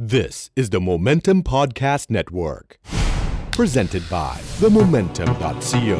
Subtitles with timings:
[0.00, 2.78] This is the Momentum Podcast Network,
[3.50, 5.96] presented by themomentum.co.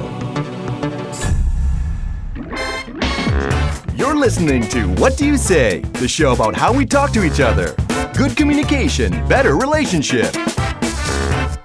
[3.97, 7.41] You're listening to What Do You Say, the show about how we talk to each
[7.41, 7.75] other.
[8.17, 10.33] Good communication, better relationship.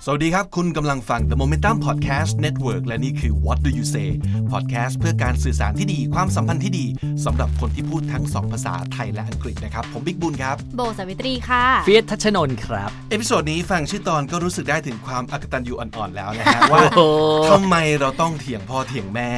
[0.05, 4.09] สวัสดีครับ คุณกำลังฟัง The Momentum Podcast Network และนี่คือ What Do You Say
[4.52, 6.85] Podcast เพื่อการสื่อสารที่ดีความสัมพันธ์ที่ดี
[7.25, 19.31] สำหรับคนที่พูดทั้งสองภาษาไทยและอังกฤษนะครับ ผมบิ๊กบุญครับ โบสาวิตรีค่ะเฟียสทัชนนท์ครับ เอพิโซดนี้ฟังชื่อตอนก็รู้สึกได้ถึงความอักตันยูอ่อนๆแล้วนะฮะว่าโอ้โหทำไมเราต้องเถียงพ่อเถียงแม่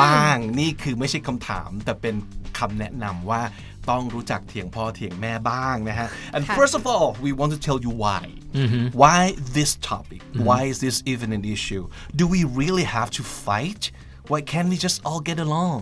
[0.00, 2.14] บ้างนี่คือไม่ใช่คำถาม แต่เป็น
[2.58, 3.42] คำแนะนำว่า
[3.90, 8.22] ต้องรู้จักเถียงพ่อเถียงแม่บ้างนะฮะ and ค่ะ first of all we want to tell you why
[9.02, 9.20] why
[9.56, 11.84] this topic why is this even an issue
[12.20, 13.82] do we really have to fight
[14.30, 15.78] why can't we just all get along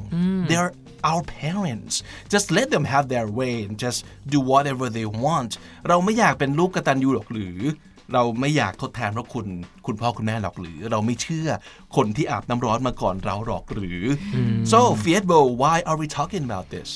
[0.48, 0.72] they're
[1.10, 1.94] our parents
[2.34, 3.98] just let them have their way and just
[4.34, 5.52] do whatever they want
[5.88, 7.58] เราไม่อยากเป็นลูกกตัญญูหรอกหรือ
[8.12, 9.46] เราไม่อยากทดแทนพระคุณ
[9.86, 11.48] คุณพ่อคุณแม่หรอกหรือ เราไม่เชื่อ
[11.96, 14.02] คนที่อาบน้ำร้อนมาก่อนเราหรอกหรือ
[14.72, 16.90] so Fietbo why are we talking about this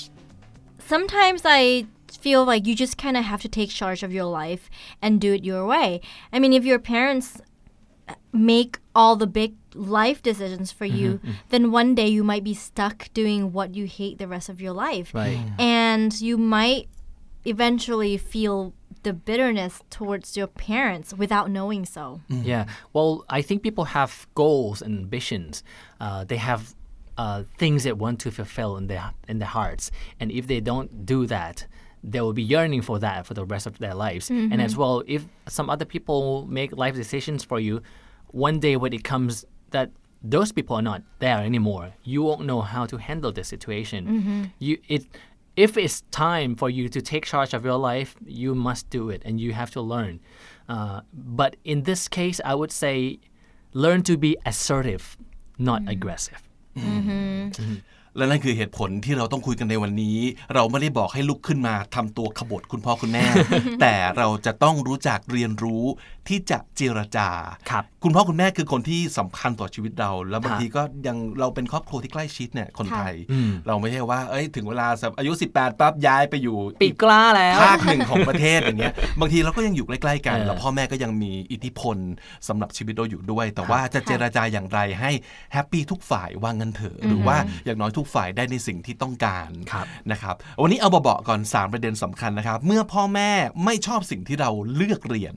[0.88, 4.70] sometimes I feel like you just kind of have to take charge of your life
[5.00, 6.00] and do it your way.
[6.32, 7.40] I mean, if your parents
[8.08, 11.28] uh, make all the big life decisions for you, mm-hmm.
[11.28, 11.34] mm.
[11.50, 14.72] then one day you might be stuck doing what you hate the rest of your
[14.72, 15.14] life.
[15.14, 15.38] Right.
[15.58, 16.88] And you might
[17.44, 18.72] eventually feel
[19.02, 22.20] the bitterness towards your parents without knowing so.
[22.30, 22.44] Mm.
[22.44, 22.66] Yeah.
[22.92, 25.62] Well, I think people have goals and ambitions.
[26.00, 26.74] Uh, they have
[27.18, 31.04] uh, things they want to fulfill in their in their hearts, and if they don't
[31.04, 31.66] do that,
[32.02, 34.30] they will be yearning for that for the rest of their lives.
[34.52, 37.82] And as well, if some other people make life decisions for you,
[38.28, 39.90] one day when it comes that
[40.22, 44.50] those people are not there anymore, you won't know how to handle the situation.
[44.58, 45.04] You it.
[45.56, 49.22] If it's time for you to take charge of your life, you must do it,
[49.24, 50.20] and you have to learn.
[50.68, 53.18] Uh, but in this case, I would say,
[53.72, 55.16] learn to be assertive,
[55.58, 56.47] not aggressive.
[56.84, 57.50] Mm-hmm.
[57.58, 57.82] mhm
[58.18, 60.18] และนั่นคือเหตุผลที่เราต้องคุยกันในวันนี้
[60.54, 63.24] เราไม่ได้บอกให้ลุกขึ้นมาทำตัวขบฏคุณพ่อคุณแม่
[63.80, 65.84] แต่เราจะต้องรู้จักเรียนรู้
[66.28, 67.28] ที่จะเจรจา
[67.70, 73.14] ครับคุณพ่อคุณแม่คือคนที่สำคัญต่อชีวิตเรา แล้วบางทีก็ยังเราเป็นครอบครัวที่ใกล้ชิดเนี่ยคนไทย
[73.66, 74.86] เราไม่ใช่ว่าเอ้ยถึงเวลา
[75.18, 81.96] อายุ 18ปั๊บย้ายไปอยู่ปิดกล้าแล้วภาคหนึ่งของประเทศอย่างเงี้ยบางทีเราก็ยังอยู่ใกล้ๆกันเออแล้วพ่อแม่ก็ยังมีอิทธิพล
[82.48, 85.10] สำหรับชีวิตเราอยู่ด้วย แต่ว่าจะเจรจาอย่างไรให้
[85.52, 93.30] แฮปปี้ทุกฝ่ายว่างันเถอะหรือว่าอย่างน้อยทุกฝ่ายได้ในสิ่งที่ต้องการครับนะครับ วันนี้เอาเบาๆก่อน 3 ประเด็นสำคัญนะครับ เมื่อพ่อแม่
[93.64, 95.34] ไม่ชอบสิ่งที่เราเลือกเรียน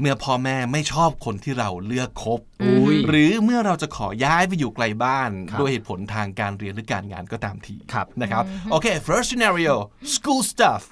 [0.00, 9.74] เมื่อพ่อแม่ไม่ชอบคนที่เราเลือกคบอุ๊ยหรือเมื่อเราจะขอย้ายไปอยู่ไกลบ้านครับด้วยเหตุผลทางการเรียนหรือการงานก็ตามทีครับนะครับโอเค first scenario
[10.16, 10.82] school stuff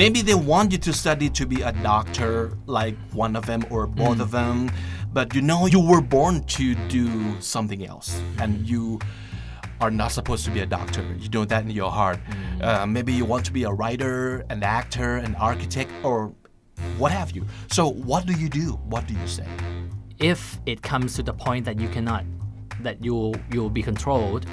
[0.00, 2.34] maybe they want you to study to be a doctor
[2.78, 4.56] like one of them or both of them
[5.16, 6.66] but you know you were born to
[6.98, 7.06] do
[7.54, 8.10] something else
[8.42, 8.84] and you
[9.80, 11.02] are not supposed to be a doctor.
[11.18, 12.20] You know that in your heart.
[12.60, 16.32] Uh, maybe you want to be a writer, an actor, an architect, or
[16.96, 17.44] what have you.
[17.70, 18.72] So, what do you do?
[18.88, 19.46] What do you say?
[20.18, 22.24] if it comes to the point that you cannot
[22.80, 24.46] that you you'll be controlled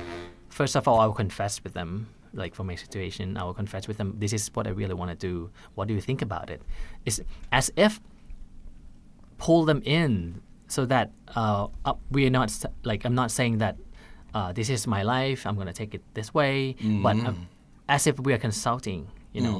[0.49, 3.87] first of all i will confess with them like for my situation i will confess
[3.87, 6.49] with them this is what i really want to do what do you think about
[6.49, 6.61] it
[7.05, 7.19] it's
[7.51, 7.99] as if
[9.37, 11.67] pull them in so that uh,
[12.11, 12.51] we are not
[12.83, 13.77] like i'm not saying that
[14.35, 16.75] uh, this is my life i'm going to take it this way.
[17.05, 17.47] But um,
[17.87, 19.57] as if we are consulting you know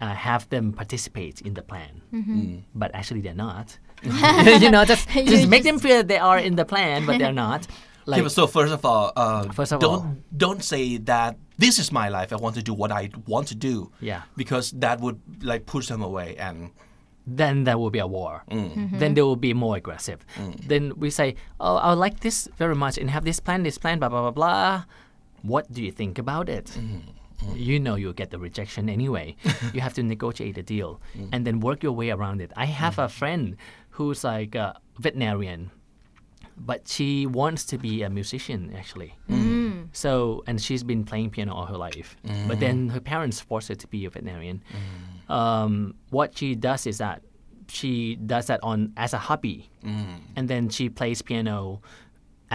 [0.00, 1.92] uh, have them participate in the plan.
[2.74, 3.78] But actually they're not.
[4.62, 7.32] You know just just make them feel that they are in the plan but they're
[7.46, 7.66] not.
[8.06, 11.78] Like Okay, so first of all, uh, First of don't all- don't say that this
[11.78, 12.32] is my life.
[12.32, 13.74] I want to do what I want to do.
[14.00, 14.22] Yeah.
[14.36, 16.70] because that would like push them away and
[17.28, 18.42] then there will be a war.
[18.50, 18.74] Mm.
[18.74, 19.14] Then mm-hmm.
[19.14, 20.24] they will be more aggressive.
[20.36, 20.66] Mm.
[20.66, 23.98] Then we say, oh, I like this very much and have this plan, this plan,
[23.98, 24.84] blah, blah, blah, blah.
[25.42, 26.66] What do you think about it?
[26.66, 26.96] Mm-hmm.
[26.96, 27.56] Mm-hmm.
[27.56, 29.36] You know you'll get the rejection anyway.
[29.74, 31.28] you have to negotiate a deal mm.
[31.32, 32.50] and then work your way around it.
[32.56, 33.56] I have a friend
[33.90, 35.70] who's like a veterinarian,
[36.56, 39.14] but she wants to be a musician actually.
[39.92, 42.16] So, and she's been playing piano all her life.
[42.48, 44.62] But then her parents forced her to be a veterinarian.
[45.28, 47.22] Um, what she does is that
[47.67, 49.57] she does that on as a hobby,
[50.37, 51.81] and then she plays piano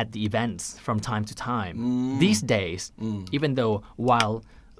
[0.00, 1.74] at the events from time to time.
[2.18, 2.92] These days,
[3.36, 4.34] even though while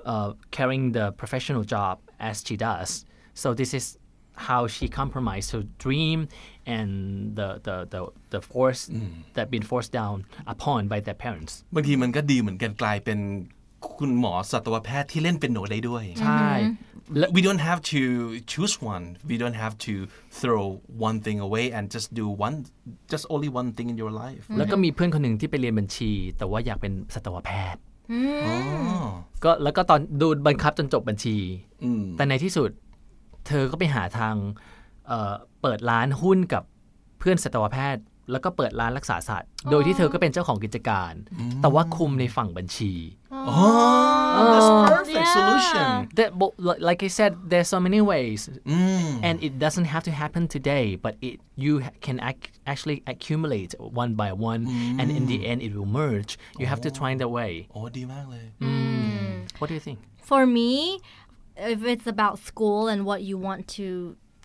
[0.05, 3.05] uh, carrying the professional job as she does,
[3.35, 3.99] so this is
[4.49, 6.19] how she compromised her dream
[6.75, 6.91] and
[7.39, 8.83] the the the, the force
[9.35, 10.17] that been forced down
[10.47, 11.53] upon by their parents.
[11.75, 13.19] บางทีมันก็ดีเหมือนกันกลายเป็น
[14.00, 16.48] คุณหมอสัตวแพทย์ที่เล่นเป็นโนได้ด้วย ใช่
[17.36, 18.02] we don't have to
[18.52, 19.94] choose one we don't have to
[20.40, 20.64] throw
[21.08, 22.56] one thing away and just do one
[23.12, 27.82] just only one thing in your life แล้วก็มีเพื่อนคนหนึ่งที่ไปเรียนบัญชี แต่ว่าอยากเป็นสัตวแพทย์
[28.46, 28.56] อ๋อ
[29.44, 31.38] ก็แล้วก็ตอนดูบังคับจนจบบัญชี
[31.84, 32.70] อืมแต่ในที่สุด
[33.48, 34.36] เธอก็ไปหาทาง
[35.08, 36.64] เอ่อเปิดร้านหุ้นกับ
[37.20, 41.14] เพื่อนสัตวแพทย์ แล้วก็เปิดร้านรักษาสัตว์ โดยที่เธอก็เป็นเจ้าของกิจการ
[41.62, 42.94] แต่ว่าคุมในฝั่งบัญชี
[43.56, 45.34] Oh, that's perfect yeah.
[45.38, 45.88] solution
[46.18, 48.40] That, but li- like I said there's so many ways
[48.76, 49.12] Mm.
[49.28, 51.36] and it doesn't have to happen today but it
[51.66, 53.72] you ha- can ac- actually accumulate
[54.04, 54.62] one by one
[55.00, 58.46] and in the end it will merge you have to try the way โอ้ดีมากเลย
[59.60, 60.00] what do you think
[60.32, 60.72] For me,
[61.74, 63.88] if it's about school and what you want to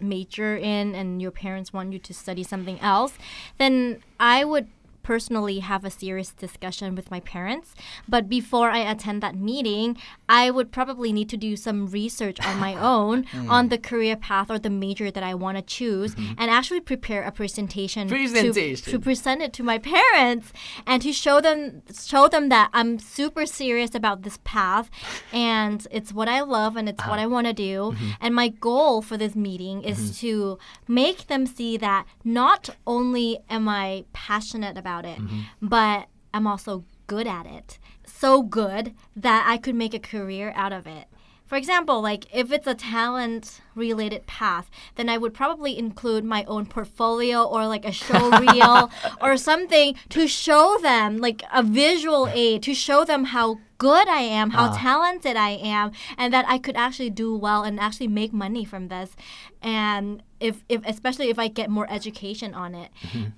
[0.00, 3.14] major in and your parents want you to study something else,
[3.58, 4.68] then I would
[5.08, 7.75] personally have a serious discussion with my parents.
[8.06, 9.96] But before I attend that meeting,
[10.28, 13.50] I would probably need to do some research on my own hmm.
[13.50, 16.34] on the career path or the major that I want to choose mm-hmm.
[16.37, 18.93] and actually prepare a presentation, to- Presentation.
[18.93, 20.52] to present it to my parents
[20.87, 21.81] and to show them
[22.12, 24.90] show them that I'm super serious about this path
[25.32, 27.32] and it's what I love and it's what uh-huh.
[27.32, 28.10] I want to do mm-hmm.
[28.20, 30.26] and my goal for this meeting is mm-hmm.
[30.26, 35.40] to make them see that not only am I passionate about it mm-hmm.
[35.60, 37.78] but I'm also good at it.
[38.06, 41.06] So good that I could make a career out of it.
[41.46, 46.44] For example, like if it's a talent related path, then I would probably include my
[46.44, 48.90] own portfolio or like a show reel
[49.22, 54.20] or something to show them like a visual aid to show them how good I
[54.20, 54.78] am, how ah.
[54.78, 58.88] talented I am, and that I could actually do well and actually make money from
[58.88, 59.16] this.
[59.62, 62.90] And if, if especially if I get more education on it.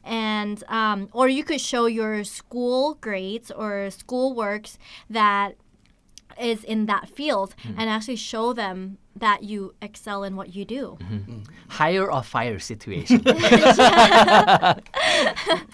[0.04, 5.56] And um, or you could show your school grades or school works that
[6.51, 8.77] is in that field and actually show them
[9.25, 10.83] that you excel in what you do.
[11.79, 13.19] hire or fire situation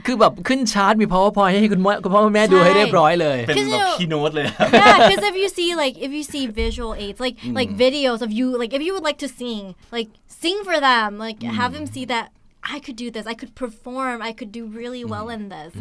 [0.05, 4.47] คือแบบขึ้นชาร์ตมี powerpoint ให้คุณพ่อคุณพ่อคุณแม่ดูให้เรียบร้อยเลย เป็น 'Cause แบบ you know- คีโนตเลย
[4.79, 8.29] yeah, because if you see like if you see visual aids, like like videos of
[8.39, 9.63] you, like if you would like to sing,
[9.97, 10.09] like
[10.43, 12.25] sing for them, like have them see that
[12.75, 15.73] I could do this, I could perform, I could do really well in this.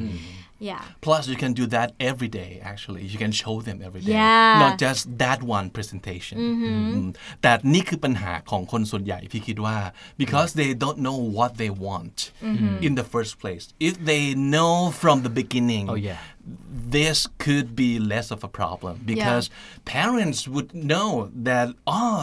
[0.59, 0.83] Yeah.
[1.07, 2.51] Plus, you can do that every day.
[2.73, 4.59] Actually, you can show them every day, Yeah.
[4.65, 6.37] not just that one presentation.
[6.41, 6.47] อื
[7.05, 7.09] ม
[7.43, 9.77] แต่นี่คือปัญหาของคนส่วนใหญ่พี่คิดว่า
[10.23, 12.17] because they don't know what they want
[12.87, 13.65] in the first place.
[13.89, 16.21] If they know from the beginning, Oh, yeah.
[16.99, 19.45] this could be less of a problem because
[19.97, 21.11] parents would know
[21.49, 22.21] that oh,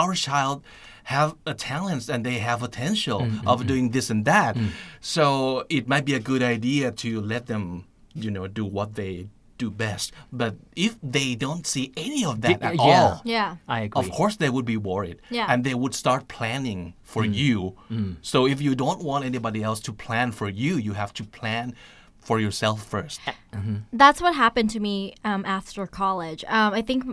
[0.00, 0.58] our child
[1.05, 3.67] have a talent and they have potential mm, mm, of mm.
[3.67, 4.57] doing this and that.
[5.01, 9.27] So it might be a good idea to let them, you know, do what they
[9.57, 10.11] do best.
[10.33, 12.81] But if they don't see any of that at yeah.
[12.81, 13.55] all, Yeah.
[13.67, 15.45] I agree of course they would be worried Yeah.
[15.49, 17.75] and they would start planning for you.
[18.21, 21.73] So if you don't want anybody else to plan for you, you have to plan
[22.19, 23.21] for yourself first.
[23.27, 23.75] Eh, mm-hmm.
[23.93, 26.43] That's what happened to me um, after college.
[26.47, 27.05] Um, I think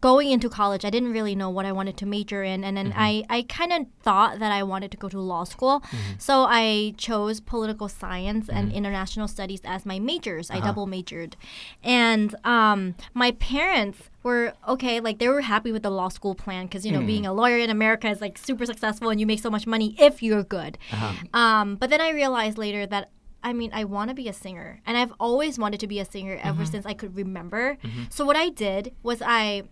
[0.00, 2.90] going into college, I didn't really know what I wanted to major in, and then
[2.90, 3.00] mm-hmm.
[3.00, 5.80] I, I kind of thought that I wanted to go to law school.
[5.80, 6.12] Mm-hmm.
[6.18, 8.76] So I chose political science and mm-hmm.
[8.76, 10.50] international studies as my majors.
[10.50, 10.68] I uh-huh.
[10.68, 11.36] double majored,
[11.82, 15.00] and um, my parents were okay.
[15.00, 17.58] Like they were happy with the law school plan because you know being a lawyer
[17.58, 20.78] in America is like super successful, and you make so much money if you're good.
[20.92, 21.12] Uh-huh.
[21.38, 23.10] Um, but then I realized later that
[23.44, 26.06] I mean, I want to be a singer, and I've always wanted to be a
[26.06, 27.76] singer ever since I could remember.
[28.08, 29.64] So what I did was I,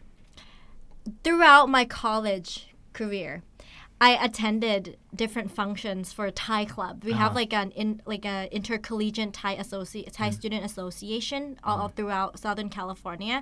[1.25, 3.43] throughout my college career,
[4.01, 6.96] I attended different functions for Thai club.
[7.10, 11.90] We have like an in like a intercollegiate Thai associ- Thai student association all, all
[11.98, 13.38] throughout Southern California,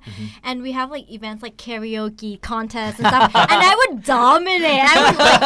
[0.48, 3.32] and we have like events like karaoke contests and stuff.
[3.54, 4.84] and I would dominate.
[4.94, 5.42] I would like,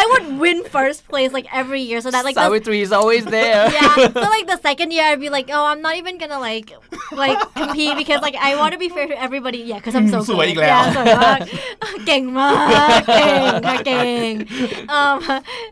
[0.00, 3.24] I would win first place like every year, so that like the Savitri is always
[3.38, 3.94] there yeah.
[3.94, 6.68] So like the second year, I'd be like, oh, I'm not even gonna like
[7.24, 9.58] like compete because like I want to be fair to everybody.
[9.58, 10.60] Yeah, because I'm so สวยอี good.
[10.60, 11.38] กแล้ว Yeah, สวยมาก
[12.06, 12.50] เก่งมา
[12.98, 14.32] กเก่งค่ะเก่ง
[14.98, 15.18] um,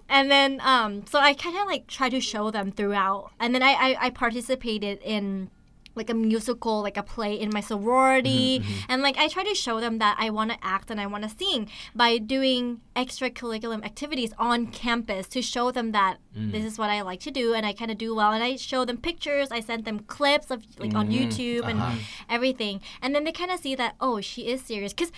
[0.10, 3.64] and then um, so I kind of like try to show them throughout, and then
[3.64, 5.50] I I, I participated in
[5.96, 8.60] like a musical, like a play in my sorority.
[8.60, 8.92] Mm-hmm, mm-hmm.
[8.92, 11.24] And like I try to show them that I want to act and I want
[11.24, 16.52] to sing by doing extracurricular activities on campus to show them that mm.
[16.52, 18.32] this is what I like to do and I kind of do well.
[18.32, 21.30] And I show them pictures, I send them clips of like on mm-hmm.
[21.30, 21.98] YouTube and uh-huh.
[22.30, 22.82] everything.
[23.02, 24.94] And then they kind of see that, oh, she is serious.
[24.94, 25.12] Because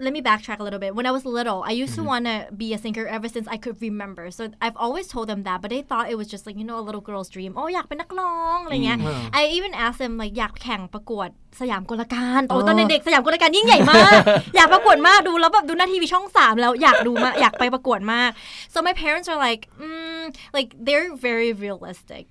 [0.00, 0.94] let me backtrack a little bit.
[0.94, 3.56] When I was little, I used to want to be a singer ever since I
[3.56, 4.30] could remember.
[4.30, 6.78] So I've always told them that, but they thought it was just like you know
[6.78, 7.52] a little girl's dream.
[7.56, 8.98] Oh อยากเป็นนักร้องอะไรเงี้ย
[9.38, 11.28] I even asked them like อยากแข่งประกวด
[11.60, 14.20] สยามกลการโอ้ตอนเด็กๆสยามกลการยิ่งใหญ่มาก
[14.56, 18.30] อยากประกวดมากดูแล้วแบบดูหน้าทีวีช่องสามแล้วอยากดูมากอยากไปประกวดมาก
[18.72, 20.24] so my parents are like mm,
[20.56, 22.24] like they're very realistic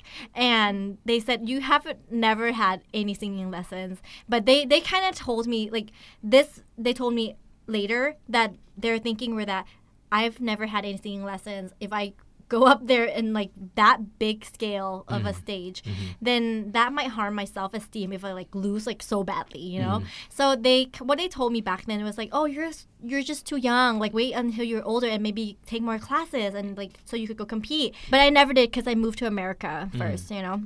[0.55, 0.75] and
[1.09, 3.95] they said you haven't never had any singing lessons
[4.31, 5.89] but they they kind of told me like
[6.33, 6.47] this
[6.85, 7.25] they told me
[7.66, 9.66] later that their thinking were that
[10.10, 11.72] I've never had any singing lessons.
[11.80, 12.12] If I
[12.52, 15.40] go up there in like that big scale of a mm-hmm.
[15.40, 16.08] stage mm-hmm.
[16.20, 20.00] then that might harm my self-esteem if I like lose like so badly you know?
[20.00, 20.28] Mm-hmm.
[20.28, 22.70] So they what they told me back then was like oh you're
[23.02, 23.98] you're just too young.
[23.98, 27.38] Like wait until you're older and maybe take more classes and like so you could
[27.38, 27.94] go compete.
[28.10, 30.62] But I never did because I moved to America first you know?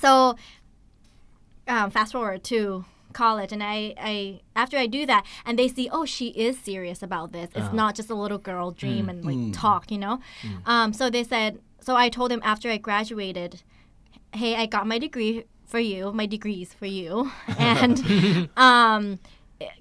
[0.00, 0.36] So
[1.66, 5.88] um, fast forward to college and I, I after I do that and they see
[5.90, 7.50] oh she is serious about this.
[7.54, 7.74] It's uh-huh.
[7.74, 9.10] not just a little girl dream mm.
[9.10, 9.52] and like mm.
[9.52, 10.20] talk you know?
[10.42, 10.68] Mm.
[10.68, 13.62] Um, so they said so I told them after I graduated
[14.32, 19.18] hey I got my degree for you my degrees for you and um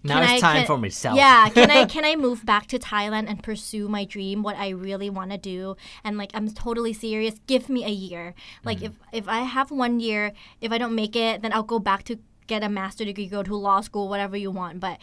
[0.03, 1.15] Now it's I- time can- for myself.
[1.17, 4.69] Yeah, can I can I move back to Thailand and pursue my dream, what I
[4.69, 7.35] really want to do, and like I'm totally serious.
[7.45, 8.33] Give me a year.
[8.63, 11.79] Like if if I have one year, if I don't make it, then I'll go
[11.79, 12.17] back to
[12.47, 14.79] get a master degree, go to law school, whatever you want.
[14.79, 14.99] But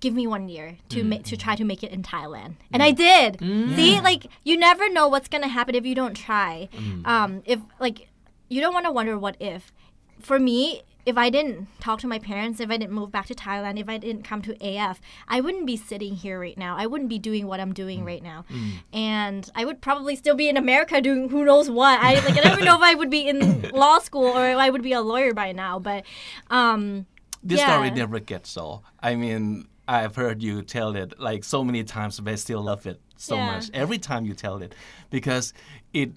[0.00, 1.06] give me one year to mm.
[1.06, 3.38] make to try to make it in Thailand, and I did.
[3.38, 3.76] Mm.
[3.76, 6.68] See, like you never know what's gonna happen if you don't try.
[6.72, 7.06] Mm.
[7.06, 8.08] Um, if like
[8.48, 9.72] you don't want to wonder what if.
[10.20, 13.34] For me, if I didn't talk to my parents, if I didn't move back to
[13.34, 16.76] Thailand, if I didn't come to AF, I wouldn't be sitting here right now.
[16.76, 18.44] I wouldn't be doing what I'm doing right now.
[18.92, 21.98] And I would probably still be in America doing who knows what.
[22.00, 23.38] I like I don't even know if I would be in
[23.84, 26.04] law school or I would be a lawyer by now, but
[26.50, 27.06] um
[27.42, 27.66] This Yeah.
[27.72, 28.82] story never gets old.
[29.00, 32.86] I mean, I've heard you tell it like so many times, but I still love
[32.86, 33.46] it so Yeah.
[33.52, 34.74] much every time you tell it
[35.10, 35.54] because
[35.92, 36.10] it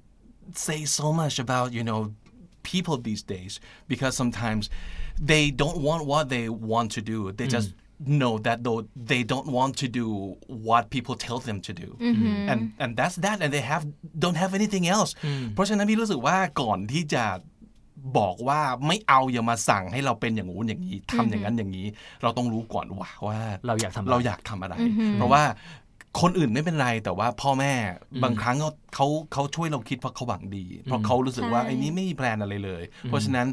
[0.53, 2.13] says so much about you know
[2.71, 3.53] people these days
[3.91, 4.63] because sometimes
[5.31, 7.69] they don't want what they want to do they just
[8.21, 10.07] know that though they don't want to do
[10.67, 11.89] what people tell them to do
[12.51, 13.83] and and that's that and they have
[14.23, 15.11] don't have anything else
[15.53, 17.23] เพราะฉะนั้นพี่รู้สึกว่าก่อนที่จะ
[18.17, 21.87] บอกว่าไม่เอาอย่ามาสั่งให้เราเป็นอย่างงู้นอย่างนี้ทำอย่างนั้นอย่างนี้
[22.23, 24.75] เราต้องรู้ก่อนว่าว่าเราอยากทำอะไรเราอยากทำอะไร
[25.15, 25.43] เพราะว่า
[26.19, 27.73] คนอื่นไม่เป็นไรแต่ว่าพ่อแม่
[28.23, 33.47] บางครั้งเขาเขาเขาช่วยเราคิดเพราะเขาหวังดี เพราะเขารู้สึกว่าใช่ไอ้นี้ไม่มีแพลนอะไรเลย เพราะฉะนั้น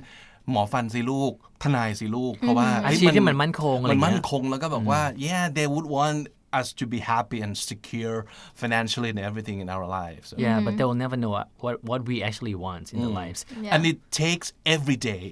[0.51, 6.21] หมอฟันสิลูก ทนายสิลูก เพราะว่าอาชีพที่มันมั่นคงอะไรมันเงี้มั่นยคงแล้วก็บอกว่า yeah they would want
[6.61, 8.19] us to be happy and secure
[8.55, 11.33] financially and everything in our lives Yeah, but they'll never know
[11.65, 13.41] what what we actually want in their lives.
[13.65, 13.75] Yeah.
[13.75, 15.25] and it takes every day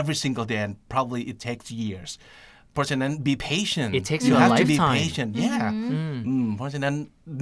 [0.00, 2.10] every single day and probably it takes years
[2.76, 4.96] เพราะฉะนั้น be patient It takes you you a have to be lifetime.
[4.98, 5.66] patient yeah
[6.26, 6.94] อืมเพราะฉะนั้น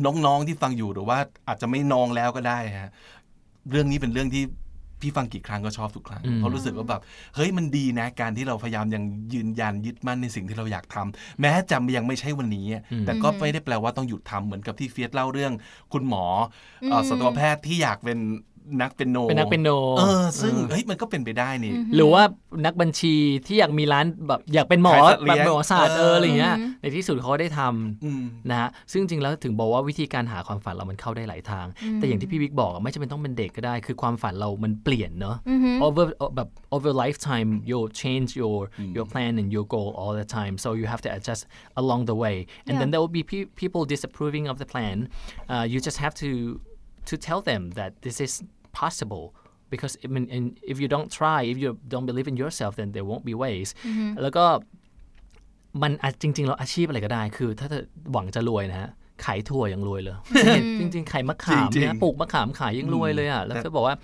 [0.06, 2.90] น้องๆที่ฟังอยู่หรือว่าอาจจะไม่น้องแล้วก็ได้ฮะ
[3.70, 4.44] เรื่องนี้เป็นเรื่องที่
[5.00, 7.02] พี่ฟังกี่ครั้งก็ชอบทุกครั้งเพราะรู้สึกว่าแบบ
[7.34, 9.02] เฮ้ยมันดีนะ การที่เราพยายามยัง
[9.34, 12.66] ยืนยันยึดมั่นในสิ่งที่เราอยากทำแม้จะยังไม่ใช่วันนี้
[13.06, 15.52] แต่ก็ไม่ได้แปลว่าต้องหยุดทำเหมือนกับที่เฟียสเล่าเรื่อง
[15.92, 16.24] คุณหมอ
[16.90, 18.18] เอ่อสัตวแพทย์ที่อยากเป็น
[18.80, 22.22] นักเป็นโนเป็นนักเปียโนเออซึ่งเฮ้ยมันก็เป็นไปได้นี่หรือว่า
[22.66, 23.14] นักบัญชี
[23.46, 27.60] ที่อยากมีร้านแบบอยากเป็นหมอขายสัตว์เลี้แบบยงหมอศาสตร์เอเออออะไรเงี้ยในที่สุดเขาก็ได้ท
[28.04, 31.66] อืมำนะฮะซึ่งจริงแล้วถึงบอกว่าวิธีการหาความฝันเรามันเข้าได้หลายทาง
[31.96, 35.36] แต่อย่างที่พี่บิ๊กบอกอะไม่จำเป็นต้องเป็นเด็กก็ได้ คือความฝันเรามันเปลี่ยนเนอะ
[35.86, 36.04] over
[36.36, 38.58] แบบ over lifetime you change your
[38.96, 41.42] your plan and your goal all the time so you have to adjust
[41.82, 42.36] along the way
[42.68, 44.96] and then there will be pe- people disapproving of the plan
[45.52, 46.30] uh, you just have to
[47.10, 48.32] to tell them that this is
[48.80, 49.24] possible
[49.72, 52.88] because I mean, and if you don't try if you don't believe in yourself then
[52.94, 53.68] there won't be ways
[54.22, 54.44] แล้วก็
[55.82, 58.90] มันอาจจริงๆแล้วอาชีพอะไรก็ได้ คือ ถ้าเธอหวังจะรวยนะฮะ
[59.24, 60.16] ขายถั่วยังรวยเลย
[60.80, 63.96] จริงๆขายมะขามจริเนี่ยงๆปลูกมะขามขายยังรวยเลยอะแล้วก็บอกว่า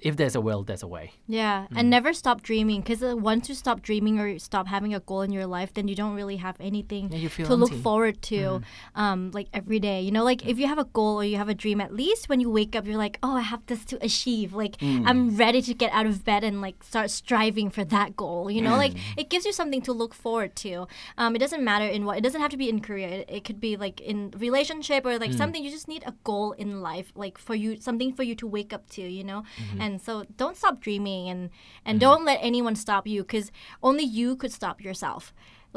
[0.00, 3.48] if there's a will there's a way Yeah, and never stop dreaming because uh, once
[3.48, 6.36] you stop dreaming or stop having a goal in your life, then you don't really
[6.36, 8.62] have anything Yeah, to look forward to,
[8.94, 10.00] um, like every day.
[10.02, 12.28] You know, like if you have a goal or you have a dream, at least
[12.28, 14.52] when you wake up, you're like, oh, I have this to achieve.
[14.54, 18.50] Like I'm ready to get out of bed and like start striving for that goal.
[18.50, 20.86] You know, like it gives you something to look forward to.
[21.16, 22.18] Um, it doesn't matter in what.
[22.18, 23.08] It doesn't have to be in career.
[23.08, 25.62] It, it could be like in relationship or like something.
[25.64, 28.72] You just need a goal in life, like for you, something for you to wake
[28.72, 29.02] up to.
[29.02, 29.40] You know,
[29.82, 31.41] and so don't stop dreaming and
[31.87, 33.47] and don't let anyone stop you because
[33.87, 35.21] only you could stop yourself.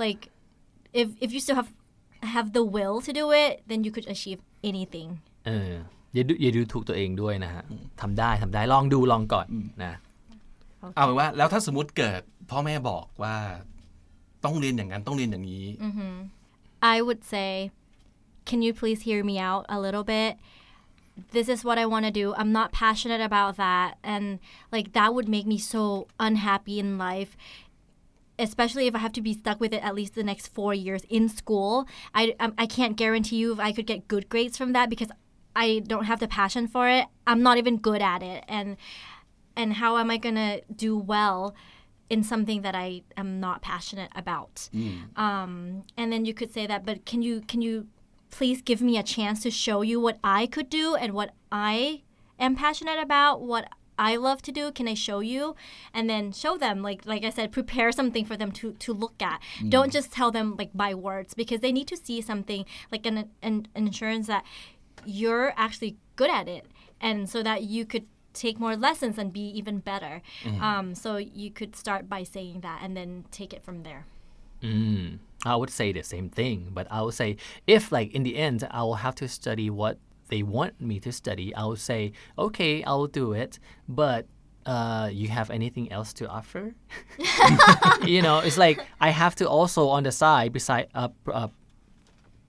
[0.02, 0.22] Like
[1.00, 1.70] if if you still have
[2.36, 5.08] have the will to do it, then you could achieve anything.
[5.46, 5.72] เออ
[6.14, 7.64] อย่าดูอย่าดูถูกตัวเองด้วยนะฮะ
[8.00, 9.46] ทำได้ทำได้ลองดูลองก่อน
[9.84, 9.94] นะ
[10.94, 13.36] เอาเป็นว่าแล้วถ้าสมมติเกิดพ่อแม่บอกว่า
[14.44, 15.66] ต้องเรียนอย่างนั้นต้องเรียนอย่างนี้
[16.94, 17.50] I would say,
[18.48, 20.32] can you please hear me out a little bit?
[21.31, 22.33] this is what I want to do.
[22.35, 23.97] I'm not passionate about that.
[24.03, 24.39] And
[24.71, 27.37] like that would make me so unhappy in life.
[28.39, 31.03] Especially if I have to be stuck with it at least the next four years
[31.09, 34.73] in school, I um, I can't guarantee you if I could get good grades from
[34.73, 35.09] that because
[35.55, 37.05] I don't have the passion for it.
[37.27, 38.77] I'm not even good at it, and
[39.55, 41.53] and how am I gonna do well
[42.09, 44.69] in something that I am not passionate about?
[45.15, 47.87] Um, and then you could say that, but can you can you
[48.31, 52.01] please give me a chance to show you what I could do and what I
[52.39, 53.67] am passionate about, what
[53.99, 54.71] I love to do.
[54.71, 55.55] Can I show you?
[55.93, 59.21] And then show them, like like I said, prepare something for them to to look
[59.21, 59.39] at.
[59.69, 63.29] Don't just tell them like by words because they need to see something like an,
[63.43, 64.43] an, an insurance that
[65.05, 66.65] you're actually good at it,
[66.99, 70.21] and so that you could take more lessons and be even better.
[70.61, 74.05] Um, so you could start by saying that and then take it from there.
[74.63, 78.37] Mm, I would say the same thing, but I would say if like in the
[78.37, 79.97] end I will have to study what
[80.29, 84.27] they want me to study, I would say okay, I will do it, but
[84.65, 86.73] uh, you have anything else to offer?
[88.05, 91.47] you know, it's like I have to also on the side beside uh, uh,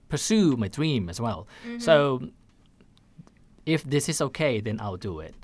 [0.09, 1.49] pursue my dream as well.
[1.79, 2.29] So
[3.65, 5.35] if this is okay, then I'll do it.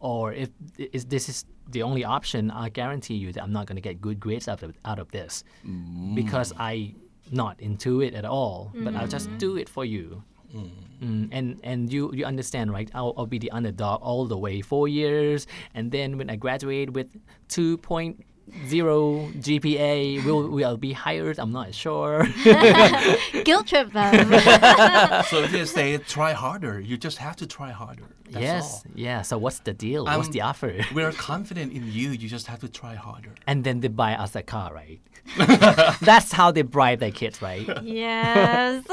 [0.00, 3.76] Or if is this is the only option, I guarantee you that I'm not going
[3.76, 6.14] to get good grades out of out of this mm.
[6.14, 6.94] because I
[7.30, 8.72] not into it at all.
[8.74, 9.38] But I'll just mm.
[9.38, 10.22] do it for you.
[10.54, 10.70] Mm.
[11.02, 12.88] mm, and and you you understand right?
[12.94, 16.92] I'll, I'll be the underdog all the way four years, and then when I graduate
[16.92, 17.08] with
[17.48, 18.24] two point
[18.66, 21.38] zero GPA, will will be hired?
[21.38, 22.26] I'm not sure.
[23.44, 24.28] Guilt trip them.
[25.30, 28.04] so if you say try harder, you just have to try harder.
[28.30, 28.92] That's yes, all.
[28.94, 29.22] yeah.
[29.22, 30.04] So what's the deal?
[30.04, 30.72] what's Um, the offer?
[30.94, 32.10] We're confident in you.
[32.10, 33.32] You just have to try harder.
[33.46, 35.00] and then they buy us a car, right?
[36.00, 37.66] That's how they bribe their kids, right?
[37.82, 38.84] yes.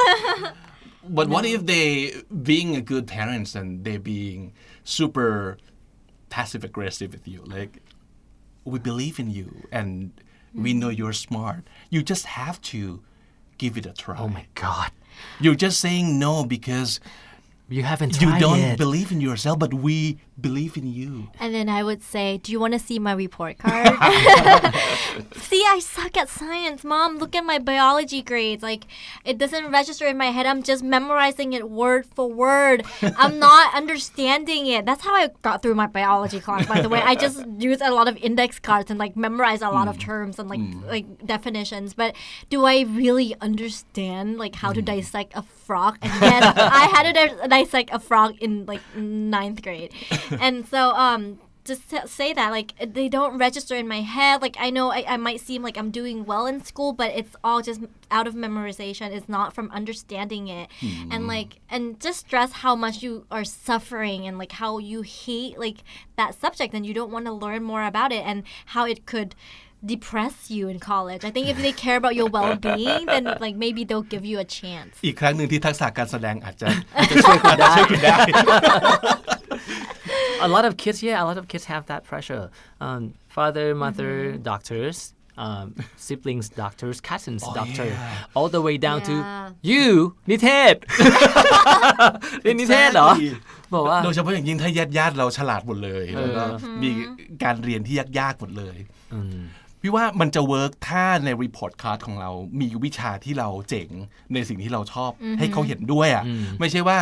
[1.03, 4.53] But what if they, being a good parents and they being
[4.83, 5.57] super
[6.29, 7.81] passive aggressive with you, like
[8.63, 10.11] we believe in you and
[10.53, 10.97] we know mm.
[10.97, 11.63] you're smart.
[11.89, 13.01] You just have to
[13.57, 14.17] give it a try.
[14.17, 14.91] Oh my God,
[15.39, 16.99] You're just saying no because
[17.69, 18.77] you haven't you don't it.
[18.77, 21.29] believe in yourself, but we believe in you.
[21.39, 23.87] And then I would say, Do you want to see my report card?
[25.35, 27.17] see, I suck at science, mom.
[27.17, 28.63] Look at my biology grades.
[28.63, 28.85] Like,
[29.25, 30.45] it doesn't register in my head.
[30.45, 32.85] I'm just memorizing it word for word.
[33.01, 34.85] I'm not understanding it.
[34.85, 37.01] That's how I got through my biology class, by the way.
[37.01, 40.01] I just used a lot of index cards and, like, memorized a lot of mm.
[40.01, 40.85] terms and, like, mm.
[40.87, 41.93] like definitions.
[41.93, 42.15] But
[42.49, 44.85] do I really understand, like, how to mm.
[44.85, 45.97] dissect a frog?
[46.01, 49.93] And yes, I had to di- dissect a frog in, like, ninth grade.
[50.40, 54.56] And so, um, just to say that like they don't register in my head like
[54.60, 57.60] i know I, I might seem like i'm doing well in school but it's all
[57.60, 60.68] just out of memorization it's not from understanding it
[61.10, 65.58] and like and just stress how much you are suffering and like how you hate
[65.58, 65.78] like
[66.16, 69.34] that subject and you don't want to learn more about it and how it could
[69.84, 73.84] depress you in college i think if they care about your well-being then like maybe
[73.84, 78.16] they'll give you a chance อีกครั้งหนึ่งที่ทักษะการแสดงอาจจะ อาจจะช่วยคุณได้ช่วยคุณได้
[80.45, 82.45] a lot of kids, yeah, a lot of kids have that pressure.
[82.85, 83.01] Um,
[83.37, 84.13] father, mother,
[84.51, 84.97] doctors,
[85.37, 85.67] um,
[86.07, 88.35] siblings, doctors, cousins, doctor, yeah.
[88.37, 89.07] all the way down Yeah.
[89.09, 89.15] to
[89.71, 89.87] you,
[90.29, 90.75] นิเทศ
[92.43, 93.09] เรียนนิเทศเหรอ
[93.73, 96.89] บอกว่าโดยเฉพาะอย่างยิ่งถ้าญาติญาติๆเราฉลาดหมดเลยแล้วก็เออมี
[97.43, 98.77] การเรียนที่ยากๆหมดเลย
[99.81, 103.89] พี่ว่ามันจะเวิร์กถ้าในรีพอร์ตคาร์ดของเรามีวิชาที่เราเจ๋ง
[104.33, 106.23] ในสิ่งที่เราชอบให้เขาเห็นด้วยอะ
[106.59, 106.97] ไม่ใช่ว่า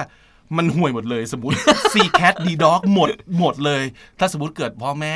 [0.57, 1.55] มันห่วยหมดเลยสมมติ
[1.93, 3.09] C cat D dog หมด
[3.39, 3.83] หมดเลย
[4.19, 5.13] ถ้าสมมติเกิดพ่อแม่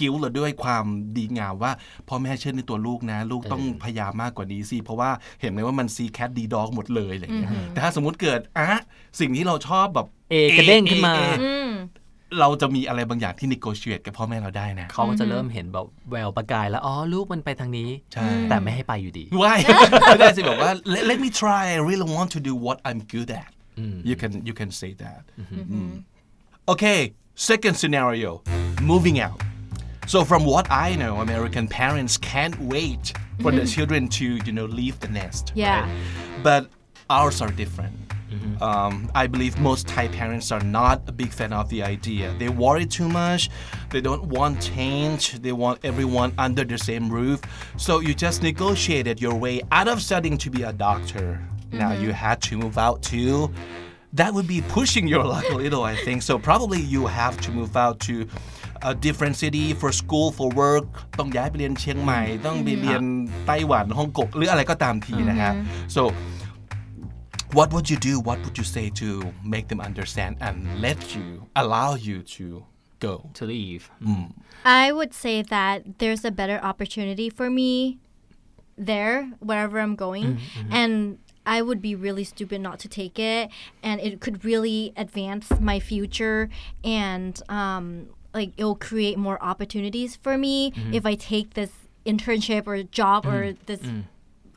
[0.00, 0.84] กิ้วเราด้วยความ
[1.16, 1.72] ดีงามว่า
[2.08, 8.68] พ่อแม่เชื่อในตัวลูกนะ ลูกต้องพยายามมากกว่านี้สิเพราะว่าเห็นไหมว่ามัน C cat D dog หมดเลยอะไรอย่างเงี้ยแต่ถ้าสมมติเกิดอะ
[9.20, 12.06] สิ่งที่เราชอบแบบเอกระเด้งขึ้นมา A A A
[12.40, 19.58] เราจะมีอะไรบางอย่างที่ negotiate กับพ่อแม่เราได้นะ เขาก็จะเริ่มเห็นแบบแววประกายแล้ว อ๋อ ลูกมันไปทางนี้ใช่แต่ไม่ให้ไปอยู่ดี Why
[20.06, 23.82] ไม่ได้สิบอกว่า let, let me try I really want to do what I'm good at you
[23.82, 24.12] mm-hmm.
[24.14, 25.60] can you can say that mm-hmm.
[25.60, 25.96] Mm-hmm.
[25.96, 26.04] Mm.
[26.68, 28.42] okay second scenario
[28.82, 29.40] moving out
[30.06, 34.66] so from what I know American parents can't wait for their children to you know
[34.66, 35.80] leave the nest Yeah.
[35.80, 36.42] right?
[36.42, 36.70] but
[37.10, 38.06] ours are different
[38.60, 42.34] um, I believe most Thai parents are not a big fan of the idea.
[42.38, 43.50] They worry too much.
[43.90, 45.40] They don't want change.
[45.40, 47.40] They want everyone under the same roof.
[47.76, 51.40] So you just negotiated your way out of studying to be a doctor
[51.75, 53.51] Now you had to move out too.
[54.13, 56.21] That would be pushing your luck a little, I think.
[56.21, 58.27] So probably you have to move out to
[58.81, 60.85] a different city for school for work
[61.19, 63.03] ต้องย้ายไปเรียนเชียงใหม่ ต้องไปเรียน
[63.47, 65.51] ไต้หวันฮ่องกงหรืออะไรก็ตามทีนะฮะ
[65.95, 66.01] so
[67.57, 69.07] what would you do what would you say to
[69.53, 71.27] make them understand and let you
[71.61, 72.45] allow you to
[73.05, 73.83] go to leave
[74.83, 77.71] I would say that there's a better opportunity for me
[78.91, 80.27] there wherever I'm going
[80.79, 80.93] and
[81.46, 83.50] I would be really stupid not to take it
[83.82, 86.50] and it could really advance my future
[86.84, 90.92] and um like it'll create more opportunities for me mm-hmm.
[90.92, 91.70] if I take this
[92.04, 93.62] internship or job or mm-hmm.
[93.66, 94.04] this mm.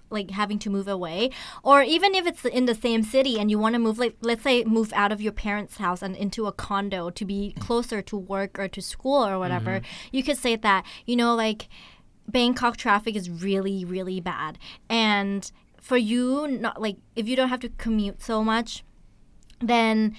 [0.10, 1.32] like having to move away.
[1.64, 4.44] Or even if it's in the same city and you want to move like let's
[4.44, 8.18] say move out of your parents house and into a condo to be closer to
[8.18, 10.10] work or to school or whatever mm-hmm.
[10.12, 11.70] you could say that you know like
[12.28, 14.60] bangkok traffic is really really bad.
[14.90, 18.84] And for you not like if you don't have to commute so much
[19.62, 20.16] then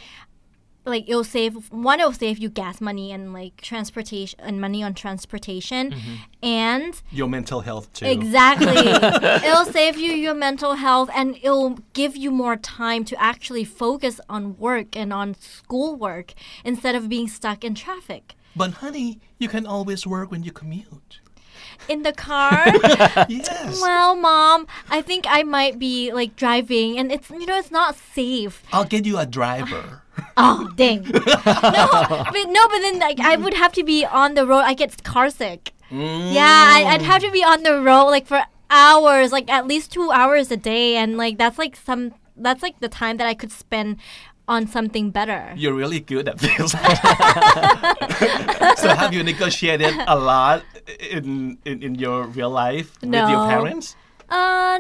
[0.85, 4.95] like it'll save one it'll save you gas money and like transportation and money on
[4.95, 6.15] transportation mm-hmm.
[6.43, 8.69] and your mental health too Exactly.
[9.49, 14.21] it'll save you your mental health and it'll give you more time to actually focus
[14.29, 18.35] on work and on schoolwork instead of being stuck in traffic.
[18.57, 21.20] but honey you can always work when you commute
[21.89, 22.67] In the car?
[23.29, 27.71] yes well, mom, I think I might be like driving and it's you know it's
[27.71, 28.63] not safe.
[28.73, 30.03] I'll get you a driver
[30.37, 31.03] Oh, dang.
[31.03, 34.63] no, but no, but then like I would have to be on the road.
[34.65, 35.73] I get car sick.
[35.91, 36.33] Mm.
[36.33, 39.93] Yeah, I, I'd have to be on the road like for hours, like at least
[39.93, 43.35] two hours a day, and like that's like some that's like the time that I
[43.35, 43.97] could spend
[44.51, 45.55] on something better.
[45.57, 46.73] You're really good at this.
[48.83, 50.65] so have you negotiated a lot
[50.99, 53.47] in in, in your real life with your No.
[53.49, 53.95] parents?
[54.29, 54.79] Uh,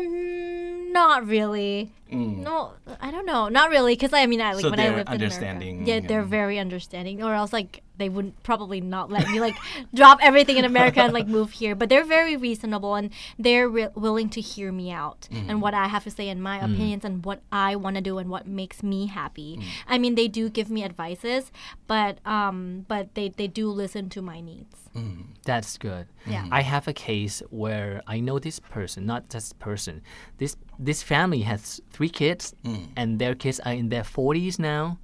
[0.92, 1.92] not really.
[2.10, 3.46] No, I don't know.
[3.48, 5.90] Not really, because I mean, I like So when I lived in understanding America.
[6.02, 9.54] Yeah, they're very understanding, or else like they wouldn't probably not let me like
[9.94, 11.74] drop everything in America and like move here.
[11.74, 15.60] But they're very reasonable and they're re- willing to hear me out and mm-hmm.
[15.60, 16.64] what I have to say and my mm.
[16.64, 19.58] opinions and what I want to do and what makes me happy.
[19.58, 19.64] Mm.
[19.86, 21.52] I mean, they do give me advices,
[21.86, 24.88] but um, but they they do listen to my needs.
[24.96, 25.26] Mm.
[25.44, 26.06] That's good.
[26.26, 26.42] Yeah.
[26.42, 26.54] Mm-hmm.
[26.54, 30.02] I have a case where I know this person, not just person.
[30.38, 32.54] This this family has three kids,
[32.96, 34.98] and their kids are in their forties now,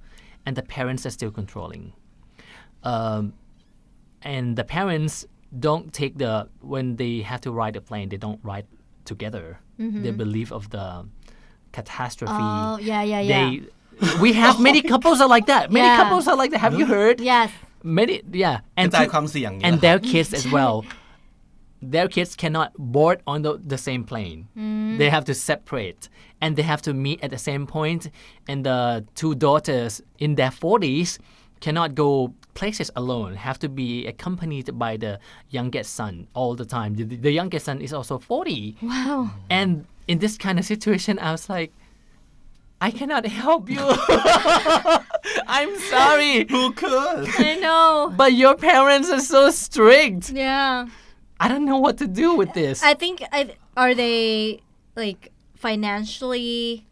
[0.45, 1.93] and the parents are still controlling.
[2.83, 3.33] Um,
[4.21, 5.25] and the parents
[5.59, 8.67] don't take the when they have to ride a plane, they don't ride
[9.05, 9.59] together.
[9.79, 10.03] Mm-hmm.
[10.03, 11.05] They believe of the
[11.71, 12.33] catastrophe.
[12.35, 13.49] Oh yeah, yeah, yeah.
[13.49, 15.71] They, we have many couples are like that.
[15.71, 15.97] Many yeah.
[15.97, 16.59] couples are like that.
[16.59, 16.81] Have mm-hmm.
[16.81, 17.19] you heard?
[17.21, 17.51] Yes.
[17.83, 20.83] Many, yeah, and to, and their kids as well.
[21.81, 24.47] their kids cannot board on the, the same plane.
[24.57, 24.97] Mm.
[24.97, 26.09] They have to separate
[26.41, 28.09] and they have to meet at the same point.
[28.47, 31.19] And the two daughters in their 40s
[31.59, 35.19] cannot go places alone, have to be accompanied by the
[35.51, 36.95] youngest son all the time.
[36.95, 38.77] The, the youngest son is also 40.
[38.81, 39.29] Wow.
[39.49, 41.71] And in this kind of situation, I was like,
[42.81, 43.79] I cannot help you.
[45.47, 46.45] I'm sorry.
[46.49, 47.29] Who could?
[47.37, 48.11] I know.
[48.17, 50.31] But your parents are so strict.
[50.31, 50.87] Yeah.
[51.39, 52.83] I don't know what to do with this.
[52.83, 54.61] I think I, are they
[54.95, 56.87] like financially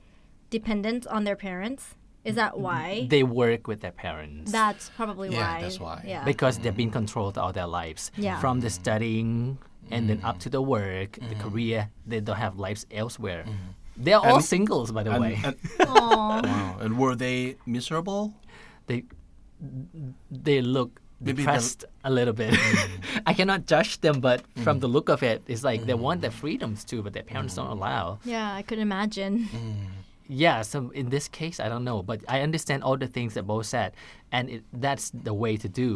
[0.52, 1.96] dependent on their parents?
[2.26, 3.08] Is that why?
[3.10, 5.62] they work with their parents That's probably Yeah, why.
[5.62, 6.04] that's why.
[6.06, 6.26] Yeah.
[6.26, 8.12] because they've been controlled all their lives.
[8.18, 8.40] Yeah.
[8.40, 9.60] From the studying
[9.92, 11.42] and then up to the work, the mm-hmm.
[11.42, 13.44] career, they don't have lives elsewhere.
[13.48, 14.04] Mm-hmm.
[14.04, 15.40] They're all And- singles, by the And, way.
[15.44, 16.78] and, wow.
[16.82, 18.34] and were they miserable?
[18.88, 19.04] they
[20.32, 22.54] they look Maybe depressed a little bit.
[22.54, 23.22] Mm.
[23.26, 24.82] I cannot judge them, but from mm.
[24.82, 26.00] the look of it, it's like they mm.
[26.00, 28.20] want their freedoms too, but their parents don't allow.
[28.26, 29.48] yeah, I could imagine
[30.45, 33.45] Yeah, so in this case, I don't know, but I understand all the things that
[33.53, 33.91] both said,
[34.31, 35.91] and it, that's the way to do.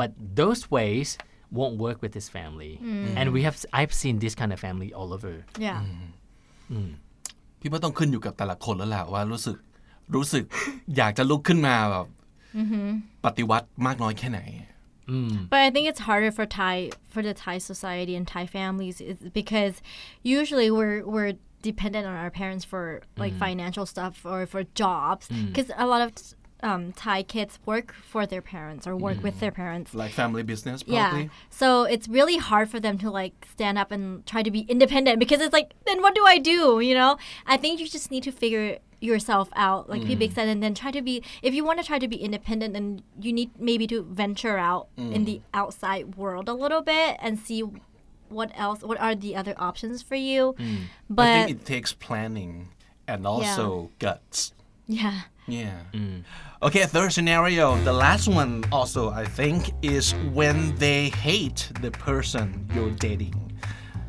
[0.00, 1.08] But those ways
[1.58, 2.72] won't work with this family,
[3.18, 5.32] and we have I've seen this kind of family all over.
[5.66, 5.80] Yeah.
[7.60, 9.56] พี่ว่าต้องขึ้นอยู่กับแต่ละคนแล้วแหละว่ารู้สึก
[10.14, 10.44] รู้สึก
[10.96, 12.06] อยากจะลุกขึ้นมาแบบ
[13.24, 14.40] ปฏิวัติมากน้อยแค่ไหน
[15.52, 16.76] But I think it's harder for Thai
[17.12, 19.74] for the Thai society and Thai families is because
[20.36, 23.39] usually we're we're dependent on our parents for like mm.
[23.39, 25.47] financial stuff or for jobs mm.
[25.47, 26.13] because a lot of
[26.61, 29.39] um, Thai kids work for their parents or work with mm.
[29.39, 29.93] their parents.
[29.93, 31.29] like family business probably Yeah.
[31.49, 35.19] So it's really hard for them to like stand up and try to be independent
[35.19, 36.79] because it's like, then what do I do?
[36.79, 37.17] You know?
[37.45, 40.73] I think you just need to figure yourself out, like P Big said, and then
[40.73, 43.85] try to be if you want to try to be independent then you need maybe
[43.87, 47.63] to venture out in the outside world a little bit and see
[48.33, 50.55] what else what are the other options for you.
[50.59, 50.77] Mm.
[50.77, 52.69] I But think it takes planning
[53.07, 54.53] and also guts
[54.87, 55.21] yeah.
[55.47, 55.79] Yeah.
[55.93, 56.23] Mm.
[56.61, 57.75] Okay, third scenario.
[57.83, 63.52] The last one also I think is when they hate the person you're dating.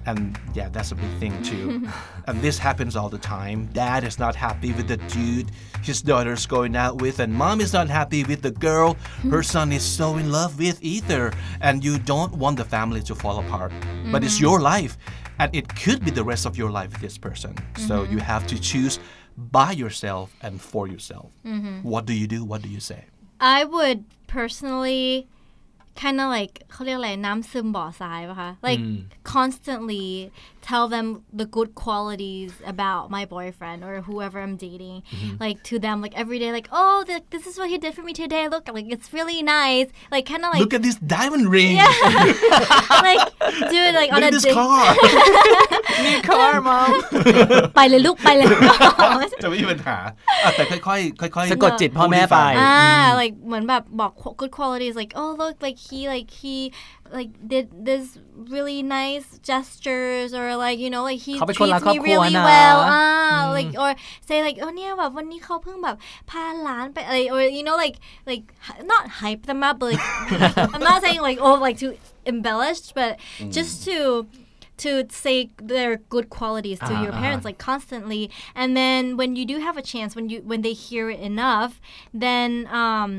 [0.06, 1.88] And yeah that's a big thing too.
[2.26, 3.66] And this happens all the time.
[3.74, 5.50] Dad is not happy with the dude
[5.82, 8.96] his daughter's going out with and mom is not happy with the girl
[9.28, 9.52] her hmm.
[9.54, 11.32] son is so in love with either.
[11.60, 13.72] And you don't want the family to fall apart.
[14.10, 14.44] But it's mm-hmm.
[14.44, 14.96] your life
[15.38, 17.56] and it could be the rest of your life with this person.
[17.76, 18.18] So you mm-hmm.
[18.18, 18.98] have to choose
[19.36, 21.32] by yourself and for yourself.
[21.44, 21.82] Mm-hmm.
[21.82, 22.44] What do you do?
[22.44, 23.04] What do you say?
[23.40, 25.28] I would personally
[26.01, 28.81] kind of like เขาเรียกอะไรน้ำซึมบ่อทรายปะคะ like
[29.35, 30.05] constantly
[30.69, 31.07] tell them
[31.39, 34.97] the good qualities about my boyfriend or whoever I'm dating
[35.43, 38.03] like to them like every day like oh the, this is what he did for
[38.07, 41.45] me today look like it's really nice like kind of like look at this diamond
[41.55, 41.73] ring
[43.09, 43.23] like
[43.73, 44.85] do it like on look a at this day car
[46.05, 46.89] New car mom
[47.75, 48.47] ไปเลยลูกไปเลย
[49.43, 49.97] จะไม่มีปัญหา
[50.43, 52.75] อ่ะแต่ค่อยๆค่อยๆ สะกดจิตพ่อแม่ไป อ่า
[53.21, 56.71] like เหมือนแบบบอก good qualities like oh look like he like he
[57.11, 58.17] like did this
[58.55, 62.33] really nice gestures or like you know like he เขาเป็นคนรัก treats ครอบ me ครัว really
[62.37, 63.03] นะ well อ่า
[63.57, 63.91] like or
[64.27, 65.97] say like โอ้เนี่ยแบบวันนี้เขาเพิ่งแบบ
[66.29, 67.97] พาหลานไปอะไร or you know like
[68.29, 68.43] like
[68.91, 70.03] not hype them up but like
[70.75, 71.87] I'm not saying like oh like to
[72.31, 73.11] embellish but
[73.57, 73.97] just to
[74.85, 74.91] to
[75.23, 75.37] say
[75.71, 77.21] their good qualities to Ah, your ah.
[77.23, 78.23] parents like constantly
[78.61, 81.71] and then when you do have a chance when you when they hear it enough
[82.25, 82.49] then
[82.83, 83.11] um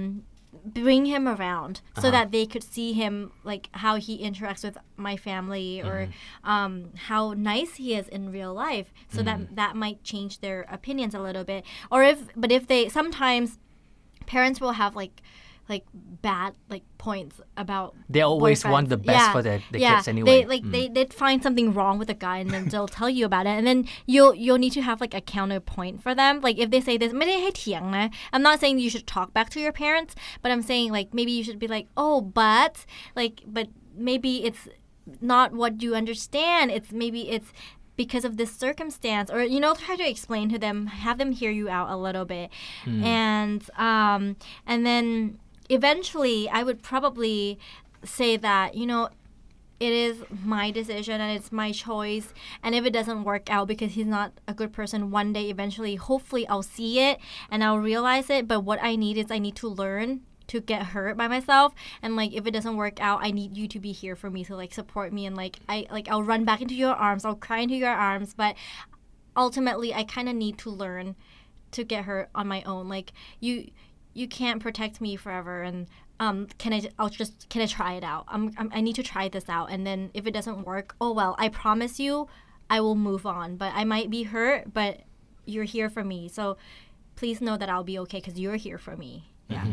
[0.73, 2.11] bring him around so uh-huh.
[2.11, 6.49] that they could see him like how he interacts with my family or mm-hmm.
[6.49, 8.91] um, how nice he is in real life.
[9.09, 9.55] So that mm-hmm.
[9.55, 11.63] that might change their opinions a little bit.
[11.91, 13.59] Or if but if they sometimes
[14.25, 15.21] parents will have like
[15.67, 18.71] like bad like points about they always boyfriends.
[18.71, 19.31] want the best yeah.
[19.31, 19.95] for their, yeah.
[19.95, 20.93] kids anyway they like mm.
[20.93, 23.65] they find something wrong with a guy and then they'll tell you about it and
[23.65, 26.97] then you'll you'll need to have like a counterpoint for them like if they say
[26.97, 31.13] this i'm not saying you should talk back to your parents but i'm saying like
[31.13, 34.67] maybe you should be like oh but like but maybe it's
[35.21, 37.53] not what you understand it's maybe it's
[37.95, 41.51] because of this circumstance or you know try to explain to them have them hear
[41.51, 42.49] you out a little bit
[42.83, 43.03] mm.
[43.03, 47.57] and um and then eventually i would probably
[48.03, 49.09] say that you know
[49.79, 52.33] it is my decision and it's my choice.
[52.63, 55.95] And if it doesn't work out because he's not a good person one day eventually
[55.95, 58.47] hopefully i'll see it and i'll realize it.
[58.47, 61.73] But what i need is i need to learn to get hurt by myself.
[62.01, 64.45] And like if it doesn't work out i need you to be here for me
[64.45, 65.25] to like support me.
[65.25, 67.25] And like i like i'll run back into your arms.
[67.25, 68.33] I'll cry into your arms.
[68.33, 68.55] But
[69.35, 71.15] ultimately i kind of need to learn
[71.71, 72.87] to get hurt on my own.
[72.87, 73.71] Like you
[74.15, 75.87] you can't protect me forever and
[76.19, 79.03] um can i i'll just can i try it out I'm, I'm i need to
[79.03, 82.27] try this out and then if it doesn't work oh well i promise you
[82.69, 85.01] i will move on but i might be hurt but
[85.45, 86.57] you're here for me so
[87.15, 89.65] please know that i'll be okay because you're here for me yeah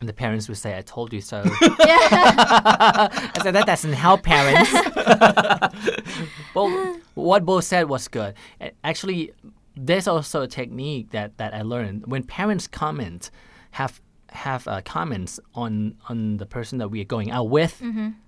[0.00, 1.44] And the parents would say, I told you so.
[1.46, 4.72] I said, that doesn't help parents.
[6.54, 8.34] but what Bo said was good.
[8.82, 9.30] Actually,
[9.76, 12.06] there's also a technique that, that I learned.
[12.06, 13.30] When parents comment,
[13.72, 17.82] have have uh, comments on on the person that we are going out with,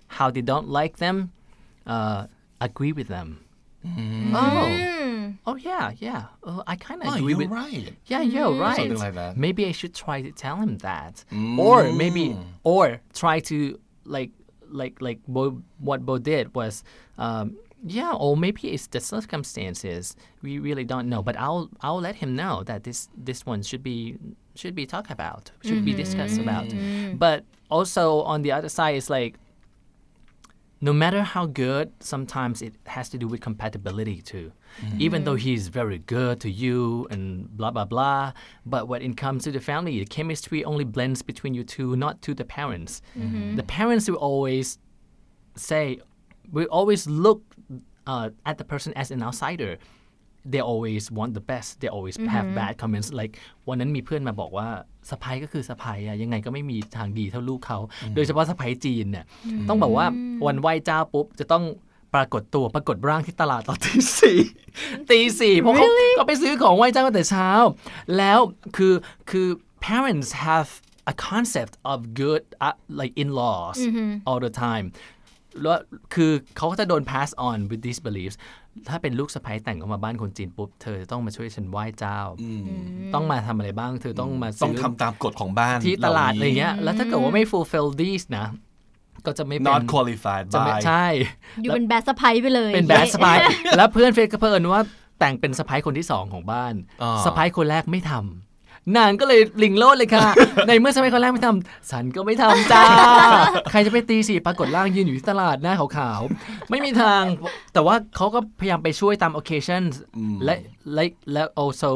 [0.07, 1.31] how they don't like them,
[1.87, 2.27] uh,
[2.61, 3.39] agree with them.
[3.87, 6.25] Oh, oh yeah, yeah.
[6.43, 7.49] Oh, I kind of oh agree you're with.
[7.49, 8.75] right Yeah, you're right.
[8.75, 9.37] Something like that.
[9.37, 11.23] Maybe I should try to tell him that,
[11.57, 14.31] or maybe, or try to like,
[14.69, 16.83] like, like Bo, what Bo did was,
[17.17, 20.15] um, yeah, or maybe it's the circumstances.
[20.41, 23.83] We really don't know, but I'll, I'll let him know that this, this one should
[23.83, 24.17] be,
[24.55, 26.49] should be talked about, should be discussed mm-hmm.
[26.49, 27.19] about.
[27.19, 29.35] But also on the other side, it's like,
[30.81, 34.51] no matter how good, sometimes it has to do with compatibility too.
[34.81, 35.01] Mm-hmm.
[35.01, 38.33] Even though he's very good to you and blah blah blah,
[38.65, 42.21] but when it comes to the family, the chemistry only blends between you two, not
[42.23, 43.01] to the parents.
[43.17, 43.55] Mm-hmm.
[43.55, 44.77] The parents will always
[45.55, 45.99] say,
[46.51, 47.41] we always look
[48.05, 49.77] uh, at the person as an outsider.
[50.53, 51.69] They always want the best.
[51.81, 53.09] They always have bad comments.
[53.19, 53.33] Like
[53.67, 54.67] วันนั้นมีเพื่อนมาบอกว่า
[55.09, 57.79] สะพายก็คือสะพายอะยังไงก็ไม่มีทางดีเท่าลูกเขา
[58.15, 59.25] โดยเฉพาะสะพายจีนเนี่ย
[59.69, 60.05] ต้องบอกว่า
[60.45, 61.63] วันไหว้เจ้าปุ๊บ จะต้อง
[62.15, 64.39] ปรากฏตัวปรากฏร่างที่ตลาดตอนตีสี่
[65.09, 67.49] ตีสี่เพราะเขาก็ไปซื้อของไหว้เจ้าตั้งแต่เช้า
[68.17, 68.39] แล้ว
[68.77, 68.93] คือ
[69.29, 69.47] คือ
[69.87, 70.69] parents have
[71.13, 73.77] a concept of good uh, like in-laws
[74.27, 74.85] all the time
[75.61, 75.79] แล้ว
[76.13, 78.37] คือเขาก็จะโดน pass on with these beliefs
[78.89, 82.19] ถ้าเป็นลูกสะใภ้แต่งเข้ามาบ้านคนจีนปุ๊บ เธอจะต้องมาช่วยฉันไหว้เจ้า
[83.13, 88.47] ต้องมาทำอะไรบ้าง เธอต้องมาต้องซื้ทำตามกฎของบ้านที่ตลาดอะไรเงี้ย แล้วถ้าเกิดว่าไม่ fulfill these นะ
[89.25, 91.05] ก็จะไม่เป็น not qualified จะไม่ by ใช่
[91.61, 93.37] อยู่เป็นแบดสะพายไปเลย เป็นแบดสปาย
[93.77, 94.81] แล้วเพื่อนเฟซก็เพิ่นว่า
[95.19, 98.44] แต่งเป็นสะพ้ายคนที่สองของบ้านอ่าสะพ้ายคนแรกไม่ทำ
[98.97, 100.27] นางก็เลยลิงโลดเลยค่ะ
[100.67, 102.85] ในเมื่อสมัยคนแรกไม่ทำฉันก็ไม่ทำจ้า
[103.71, 107.23] ใครจะไปตีสิปรากฏร่างยืนอยู่ที่ตลาดหน้าขาวๆ ไม่มีทาง
[107.73, 109.83] แต่ว่าเขาก็พยายามไปช่วยตาม occasion
[110.45, 110.55] และ
[110.93, 111.91] และและ also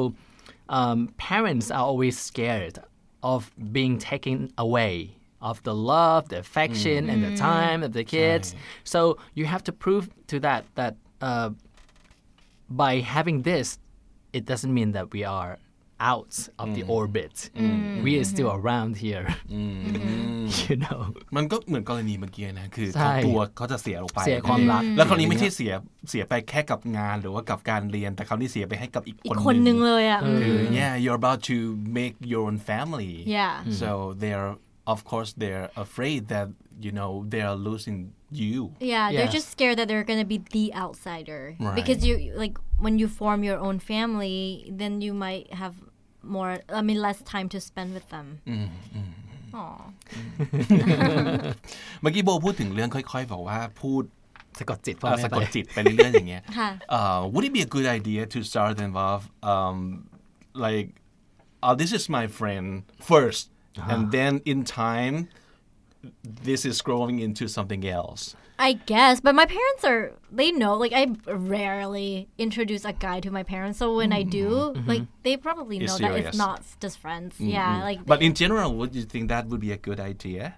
[0.78, 0.98] um,
[1.30, 2.76] parents are always scared
[3.32, 3.40] of
[3.78, 4.96] being taken away
[5.50, 8.48] of the love the affection and the time of the kids
[8.94, 9.00] so
[9.38, 10.94] you have to prove to that that
[11.30, 11.50] uh,
[12.82, 13.68] by having this
[14.38, 15.52] it doesn't mean that we are
[16.13, 17.35] out of the orbit
[18.05, 19.27] we are still around here
[20.63, 20.99] you know
[21.37, 25.73] มันก็เหมือนกรณีเมื่อกี้นะ คือ ใช่ เขากลัวเขาจะเสียลงไป เสียความรัก แล้วคราวนี้ไม่ใช่เสีย
[26.11, 31.57] เสียไปแค่กับงานหรือว่ากับการเรียน แต่คราวนี้เสียไปให้กับอีก อี ค ก น คนนึง ห เลยอ่ะ คือ yeah you're about to
[31.99, 33.55] make your own family Yeah.
[33.81, 33.89] so
[34.23, 34.51] they're
[34.93, 36.49] of course they're afraid that
[36.85, 37.99] you know they're losing
[38.45, 38.61] you
[38.95, 39.39] Yeah, they're Yes.
[39.39, 41.77] just scared that they're gonna be the outsider Right.
[41.81, 44.39] because you like when you form your own family,
[44.81, 45.75] then you might have
[46.23, 46.59] more.
[46.69, 48.27] I mean, less time to spend with them.
[49.55, 49.83] Aw.
[52.01, 54.03] เมื่อกี้โบพูดถึงเรื่องค่อย ๆ บอกว่าพูด
[54.59, 58.39] สะกดจิตพ่อ เอ่อ แม่ สะ ไป กดจิตไปเรื่อยๆอย่างเงี้ย ค่ะ uh, would it be a good idea to
[58.51, 59.23] start them off
[59.53, 59.77] um,
[60.67, 60.89] like
[61.67, 62.67] oh this is my friend
[63.11, 63.43] 1st
[63.93, 65.17] and then in time
[66.49, 68.23] this is growing into something else
[68.62, 70.76] I guess, but my parents are they know.
[70.76, 74.80] Like I rarely introduce a guy to my parents, so when I do, mm-hmm.
[74.80, 74.90] Mm-hmm.
[74.90, 76.28] like they probably It's know that serious.
[76.28, 77.36] it's not just friends.
[77.36, 77.50] Mm-hmm.
[77.50, 80.56] Yeah, like but in general would you think that would be a good idea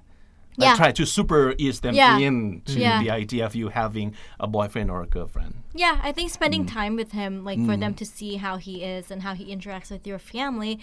[0.58, 0.76] like Yeah.
[0.76, 2.18] try to super ease them Yeah.
[2.18, 3.02] in to Yeah.
[3.02, 6.74] the idea of you having a boyfriend or a girlfriend Yeah, I think spending mm.
[6.74, 7.98] time with him, like for them mm.
[7.98, 10.80] to see how he is and how he interacts with your family,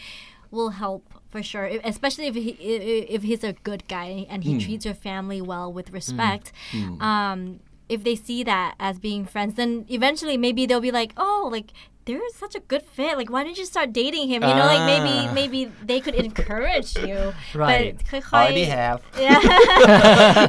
[0.51, 4.65] will help for sure, especially if he if he's a good guy and he mm.
[4.65, 5.95] treats your family well with hmm.
[5.95, 6.53] respect.
[6.73, 6.99] Mm.
[6.99, 7.03] Mm.
[7.03, 11.49] Um, if they see that as being friends, then eventually maybe they'll be like, oh,
[11.51, 11.73] like
[12.09, 13.19] they're such a good fit.
[13.19, 14.43] Like, why didn't you start dating him?
[14.43, 15.33] You know, like maybe ah.
[15.35, 17.35] maybe they could encourage you.
[17.55, 18.01] right.
[18.11, 19.03] But already have.
[19.19, 20.47] Yeah.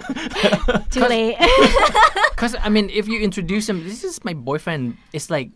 [0.90, 1.38] Too late.
[2.40, 4.96] Because I mean, if you introduce him, this is my boyfriend.
[5.12, 5.52] It's like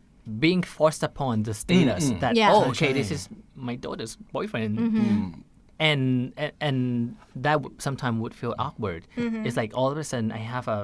[0.47, 2.53] being forced upon the status that Yeah.
[2.55, 3.23] oh, okay, this is
[3.69, 4.73] my daughter's boyfriend,
[5.89, 6.79] and, and and
[7.45, 9.03] that would, sometimes would feel awkward.
[9.47, 10.81] It's like all of a sudden I have a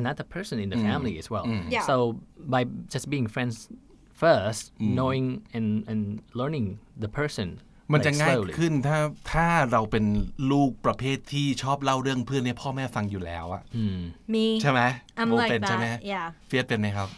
[0.00, 1.46] another person in the family as well.
[1.74, 1.82] Yeah.
[1.90, 1.94] So
[2.54, 2.62] by
[2.94, 3.56] just being friends
[4.22, 4.62] first,
[4.98, 5.26] knowing
[5.56, 6.00] and and
[6.40, 6.66] learning
[7.04, 7.48] the person.
[7.92, 8.52] มันจะ like, ง่าย slowly.
[8.58, 8.98] ขึ้นถ้า
[9.32, 10.04] ถ้าเราเป็น
[10.50, 13.62] ลูกประเภทที่ชอบเล่าเรื่องเพื่อนให้พ่อแม่ฟังอยู่แล้วอะ
[14.34, 14.44] Me.
[14.62, 14.80] ใช่ไหม
[15.20, 16.00] I'm โบ like เป็นใช่ไหม that.
[16.12, 16.26] Yeah.
[16.46, 17.08] เฟียสเป็นไหมครับ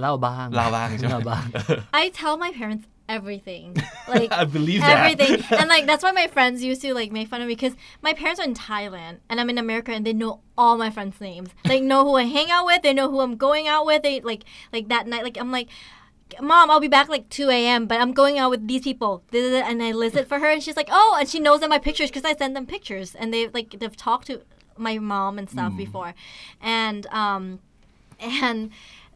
[0.00, 1.46] เล่าบ้าง เล่าบ้างใช่ไหม เล่าบ้าง
[2.00, 3.76] I tell my parents everything.
[4.08, 4.98] Like I believe that.
[4.98, 5.44] everything.
[5.60, 8.12] and like that's why my friends used to like make fun of me because my
[8.12, 11.50] parents are in Thailand and I'm in America and they know all my friends' names.
[11.64, 14.02] They know who I hang out with, they know who I'm going out with.
[14.02, 14.42] They like
[14.72, 15.68] like that night like I'm like
[16.40, 19.22] Mom, I'll be back like 2 a.m., but I'm going out with these people.
[19.32, 21.78] And I list it for her, and she's like, "Oh," and she knows that my
[21.78, 24.42] pictures because I send them pictures, and they like they've talked to
[24.76, 26.14] my mom and stuff before,
[26.60, 27.60] and um,
[28.18, 28.70] and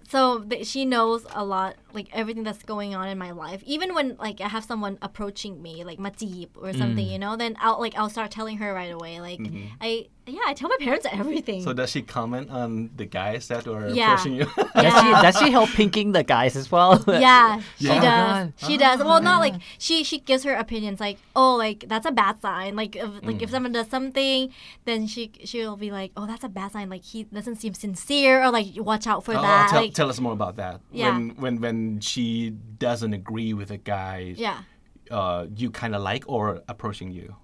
[0.08, 3.64] so th- she knows a lot like everything that's going on in my life.
[3.66, 7.12] Even when like i have someone approaching me like majib or something mm.
[7.12, 9.68] you know then i'll like i'll start telling her right away like mm-hmm.
[9.82, 11.62] i yeah i tell my parents everything.
[11.64, 14.14] So does she comment on the guys that are Yeah.
[14.14, 14.46] approaching you?
[14.76, 17.04] Does she does she help pinking the guys as well?
[17.08, 18.54] yeah she Oh does God.
[18.58, 19.00] she does.
[19.00, 22.76] Well not like she she gives her opinions like oh like that's a bad sign.
[22.76, 24.52] Like if like if someone does something
[24.86, 26.90] then she she'll be like oh that's a bad sign.
[26.90, 30.10] Like he doesn't seem sincere or like watch out for Oh, that tell, like tell
[30.10, 30.82] us more about that.
[30.92, 31.12] Yeah.
[31.14, 34.64] when when when she doesn't agree with a guy yeah.
[35.12, 37.36] uh, you kind of like or approaching you?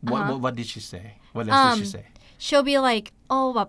[0.00, 0.32] What, Uh-huh.
[0.32, 1.16] what what did she say?
[1.32, 2.04] What else Um, did she say
[2.38, 3.68] she'll be like, oh,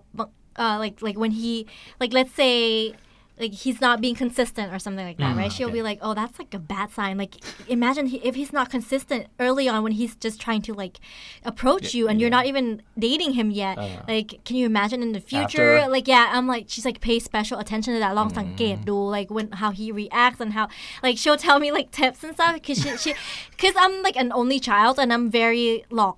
[0.56, 1.66] uh, like like when he
[2.00, 2.94] like let's say
[3.40, 5.48] like he's not being consistent or something like that, mm, right?
[5.48, 5.56] Mm-hmm.
[5.56, 5.78] She'll okay.
[5.78, 7.36] be like, "Oh, that's like a bad sign." Like,
[7.68, 11.00] imagine he, if he's not consistent early on when he's just trying to like
[11.44, 12.24] approach you, and yeah.
[12.24, 13.78] you're not even dating him yet.
[13.78, 15.76] Uh, like, can you imagine in the future?
[15.76, 15.90] After.
[15.90, 18.56] Like, yeah, I'm like, she's like, pay special attention to that long mm.
[18.56, 20.68] gate do like when how he reacts and how
[21.02, 23.14] like she'll tell me like tips and stuff because she, she
[23.58, 26.14] cause I'm like an only child and I'm very long.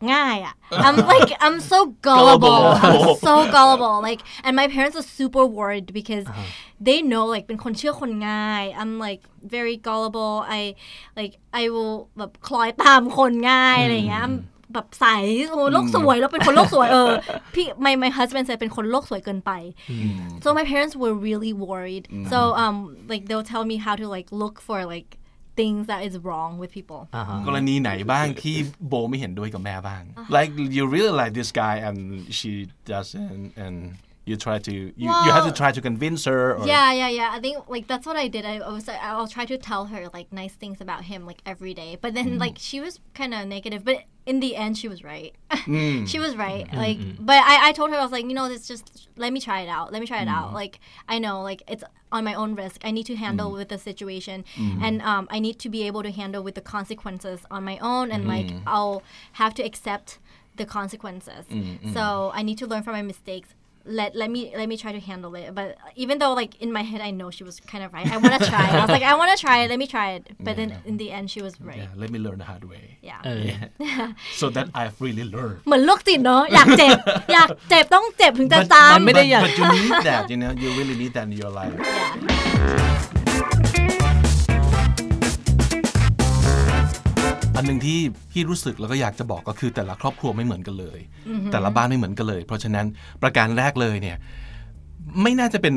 [0.70, 2.48] I'm like I'm so gullible.
[2.48, 3.10] gullible.
[3.10, 4.00] I'm so gullible.
[4.02, 6.42] Like, and my parents are super worried because uh-huh.
[6.80, 9.22] they know like เป็นคนเชื่อคนง่าย I'm like
[9.56, 10.36] very gullible.
[10.58, 10.60] I
[11.18, 14.34] like I will แบบคล้อยตามคนง่ายอะไรอย่างเงี้ย I'm
[14.74, 15.06] แบบใส
[15.50, 17.10] โอ้โลกสวยแล้วเป็นคนโลกสวยเออ
[17.54, 19.52] พี่ my my husband said เป็นคนโลกสวยเกินไป
[20.44, 22.76] so my parents were really worried so um
[23.12, 25.08] like they'll tell me how to like look for like
[25.60, 27.00] things that is wrong with people
[27.46, 28.56] กรณีไหนบ้างที่
[28.88, 30.02] โบไม่เห็นด้วยกับแม่บ้าง
[30.36, 31.98] like you really like this guy and
[32.38, 32.52] she
[32.92, 33.76] doesn't and
[34.24, 37.30] you try to you, you have to try to convince her or Yeah, yeah, yeah.
[37.32, 38.44] I think like that's what I did.
[38.44, 41.74] I, I was I'll try to tell her like nice things about him like every
[41.74, 41.98] day.
[42.00, 42.40] But then mm.
[42.40, 45.34] like she was kind of negative, but in the end she was right.
[45.50, 46.06] Mm.
[46.12, 46.66] she was right.
[46.66, 46.76] Mm-hmm.
[46.76, 47.24] Like, mm-hmm.
[47.24, 49.62] but I I told her I was like, you know, this just let me try
[49.62, 49.92] it out.
[49.92, 50.50] Let me try it out.
[50.50, 50.54] Mm.
[50.54, 52.82] Like I know like it's on my own risk.
[52.84, 54.84] I need to handle with the situation, mm-hmm.
[54.84, 58.12] and um I need to be able to handle with the consequences on my own,
[58.12, 59.02] and like I'll
[59.32, 60.20] have to accept
[60.56, 61.44] the consequences.
[61.92, 63.54] So I need to learn from my mistakes
[63.99, 65.45] Let let me let me try to handle it.
[65.59, 65.67] But
[66.03, 68.05] even though like in my head I know she was kind of right.
[68.15, 68.63] I want to try.
[68.67, 68.73] it.
[68.79, 69.67] I was like I want to try it.
[69.73, 70.23] Let me try it.
[70.45, 71.77] But then in the end she was right.
[71.83, 73.21] yeah let me learn the hard way Yeah.
[73.25, 73.47] เออ
[74.39, 76.97] so that I've really learned เหมือนโรคจิตเนาะอยากเจ็บ
[77.33, 81.33] อยากเจ็บต้องเจ็บถึงจะ But- จำ มันไม่ได้อยาก but you need that you know you really need that in
[81.41, 83.60] your life Yeah.
[87.62, 87.98] นหนึ่งที่
[88.32, 90.98] พี่รู้สึกแล้วก็อยากจะบอกก็คือแต่ละครอบครัวไม่เหมือนกันเลย
[91.52, 92.86] แต่ละบ้านไม่เหมือนกันเลย เพราะฉะนั้น
[93.22, 94.16] ประการแรกเลยเนี่ย
[95.22, 95.74] ไม่น่าจะเป็น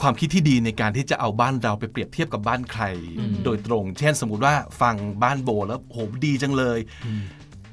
[0.00, 2.84] ความคิดที่ดีในการที่จะเอาบ้านเราไปเปรียบเทียบกับบ้านใคร
[3.44, 6.78] โดยตรง เช่นสมมุติว่าฟังบ้านโบแล้วโหดีจังเลย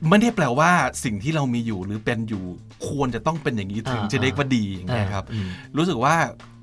[0.09, 0.71] ไม่ได้แปลว่า
[1.03, 2.43] สิ่งที่เรามีอยู่หรือเป็นอยู่
[2.87, 5.25] ควรจะต้องเป็นอย่างนี้ถึงอ่าจะเรียกว่าดีอย่างเงี้ยครับ
[5.77, 6.15] รู้สึกว่า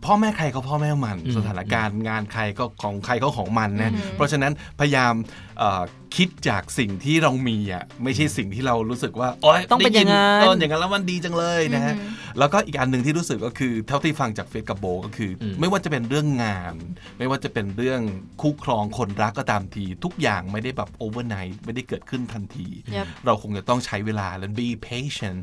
[0.05, 5.13] พ่อแม่ใครก็พ่อแม่มัน สถานการณ์งานใครก็ของใครก็ของมันนะเพราะฉะนั้นพยายาม
[5.59, 5.83] เอ่อ
[6.17, 11.95] คิดจากสิ่งที่เรามีอะไม่ใช่สิ่งที่เรารู้สึกว่าโอ๊ยต้องเป็นได้อย่างนั้นเอออย่างนั้นแล้วมันดีจังเลยนะฮะ
[12.39, 16.75] แล้วก็อีกอันหนึ่งที่รู้สึกก็คือเท่าที่ฟังจากเฟซกับโบก็คืออไม่ว่าจะเป็นเรื่องงาน
[17.19, 18.01] ไม่ว่าจะเป็นเรื่อง
[18.41, 23.07] คู่ครองคนรักก็ตามที ทุกอย่างไม่ได้แบบโอเวอร์ไนท์ไม่ได้เกิดขึ้นทันที Yep.
[23.27, 25.39] เราคงจะต้องใช้เวลาและ be patient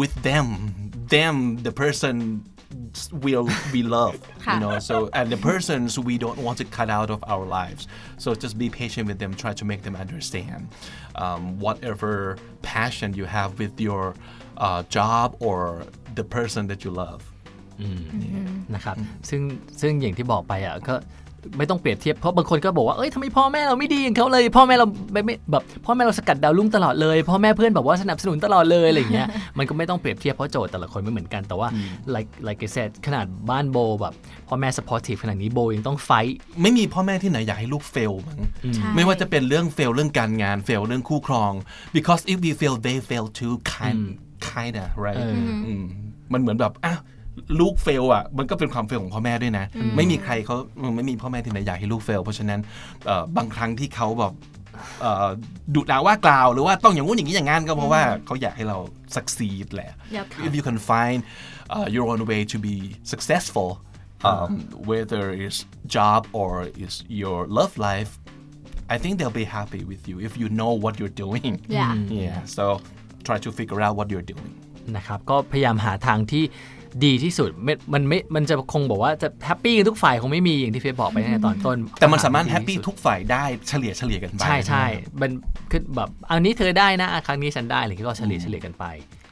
[0.00, 0.46] with them
[1.14, 1.34] them
[1.66, 2.16] the person
[3.24, 4.15] will we love
[4.53, 7.87] you know so and the persons we don't want to cut out of our lives
[8.17, 10.61] so just be patient with them try to make them understand
[11.23, 14.03] um, whatever passion you have with your
[14.57, 15.59] uh, job or
[16.15, 17.21] the person that you love
[18.75, 18.95] นะครับ
[19.29, 19.41] ซึ่ง
[19.81, 20.95] ซึ่งอย่างที่บอกไปอ่ะก็
[21.58, 29.28] ไม่ต้องเปรียบเทียบเพราะบางคนก็บอกว่าเอ้ยทำไมพ่อแม่เราไม่ดีอย่างเขาเลย พ่อแม่เราไม่ไม่แบบพ่อแม่เราสกัดดาวรุ่งตลอดเลยพ่อแม่เพื่อนแบบว่าสนับสนุนตลอดเลยอะไรอย่างเงี้ย
[29.58, 31.68] มันก็ไม่ต้องเปรียบเทียบเพราะโจทย์แต่ละคนไม่เหมือนกันแต่ว่า
[32.14, 34.14] like like I said ขนาดบ้านโบแบบ
[34.48, 38.38] พ่อแม่ supportive ขนาดนี้โบยังต้องไฟท์ไม่มีพ่อแม่ที่ไหนอยากให้ลูกเฟลมั้ง
[38.74, 41.52] ใช่ไม่ว่าจะเป็นเรื่องเฟลเรื่องการงานเฟลเรื่องคู่ครอง
[41.96, 44.00] because if we fail they fail too kind
[44.48, 45.18] kinda right
[45.66, 45.84] อืม
[46.32, 46.94] มันเหมือนแบบอะ
[47.60, 49.66] ลูกเฟลอะมันก็เป็นความเฟลของพ่อแม่ด้วยนะ
[49.96, 50.56] ไม่มีใครเขา
[50.96, 52.60] ไม่มีพ่อแม่ที่ไหนอยากให้ลูกเฟล เพราะฉะนั้น
[53.06, 54.32] เอ่อบางครั้งที่เขาแบบ
[55.00, 55.28] เอ่อ
[55.74, 58.78] ดุด่าว่ากล่าวหรือว่าต้องอย่างงู้นอย่างนี้อย่างงั้นก็เพราะว่าเขาอยากให้เรา
[59.16, 60.26] succeed แหละ Yep.
[60.46, 61.18] if you can find
[61.74, 62.74] uh, your own way to be
[63.12, 63.68] successful
[64.30, 64.50] um,
[64.90, 65.58] whether it's
[65.96, 66.50] job or
[66.84, 68.12] is your love life
[68.94, 71.92] I think they'll be happy with you if you know what you're doing Yeah.
[72.24, 72.64] yeah so
[73.28, 74.52] try to figure out what you're doing
[74.96, 76.44] นะครับก็พยายามหาทางที่
[77.04, 84.84] ดีที่สุดไม่มันไม่มันจะคงบอกว่าจะแฮปปี้กันทุกฝ่ายคงไม่มีอย่างที่เฟยบอกไปตั้งแต่ตอนต้น แต่มันสามารถดีแฮปปี้ที่สุดทุกฝ่ายได้เฉลี่ยเฉลี่ยกันไป ใช่ใช่
[85.20, 85.30] มัน
[85.70, 88.84] คือแบบอันนี้เธอได้นะอะครั้งนี้ฉันได้อะไรก็เฉลี่ยเฉลี่ยกันไป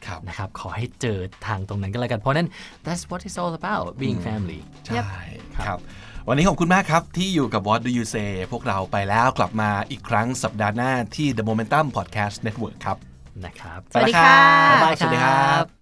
[0.06, 2.48] ครับนะครับขอให้เจอทางตรงนั้นก็แล้วกัน เพราะนั้น
[2.84, 5.20] that's what it's all about being family ใช่
[5.56, 5.80] ครับ
[6.28, 12.96] วันนี้ขอบคุณมากครับที่อยู่กับ What Do You Say พวกเราไปแล้วกลับมาอีกครั้งสัปดาห์หน้าที่ The Momentum Podcast Network ครับ
[13.44, 14.34] นะครับ สวัสดีค่ะ
[14.66, 15.81] ไปบ๊ายแล้วบายสวัสดีครับ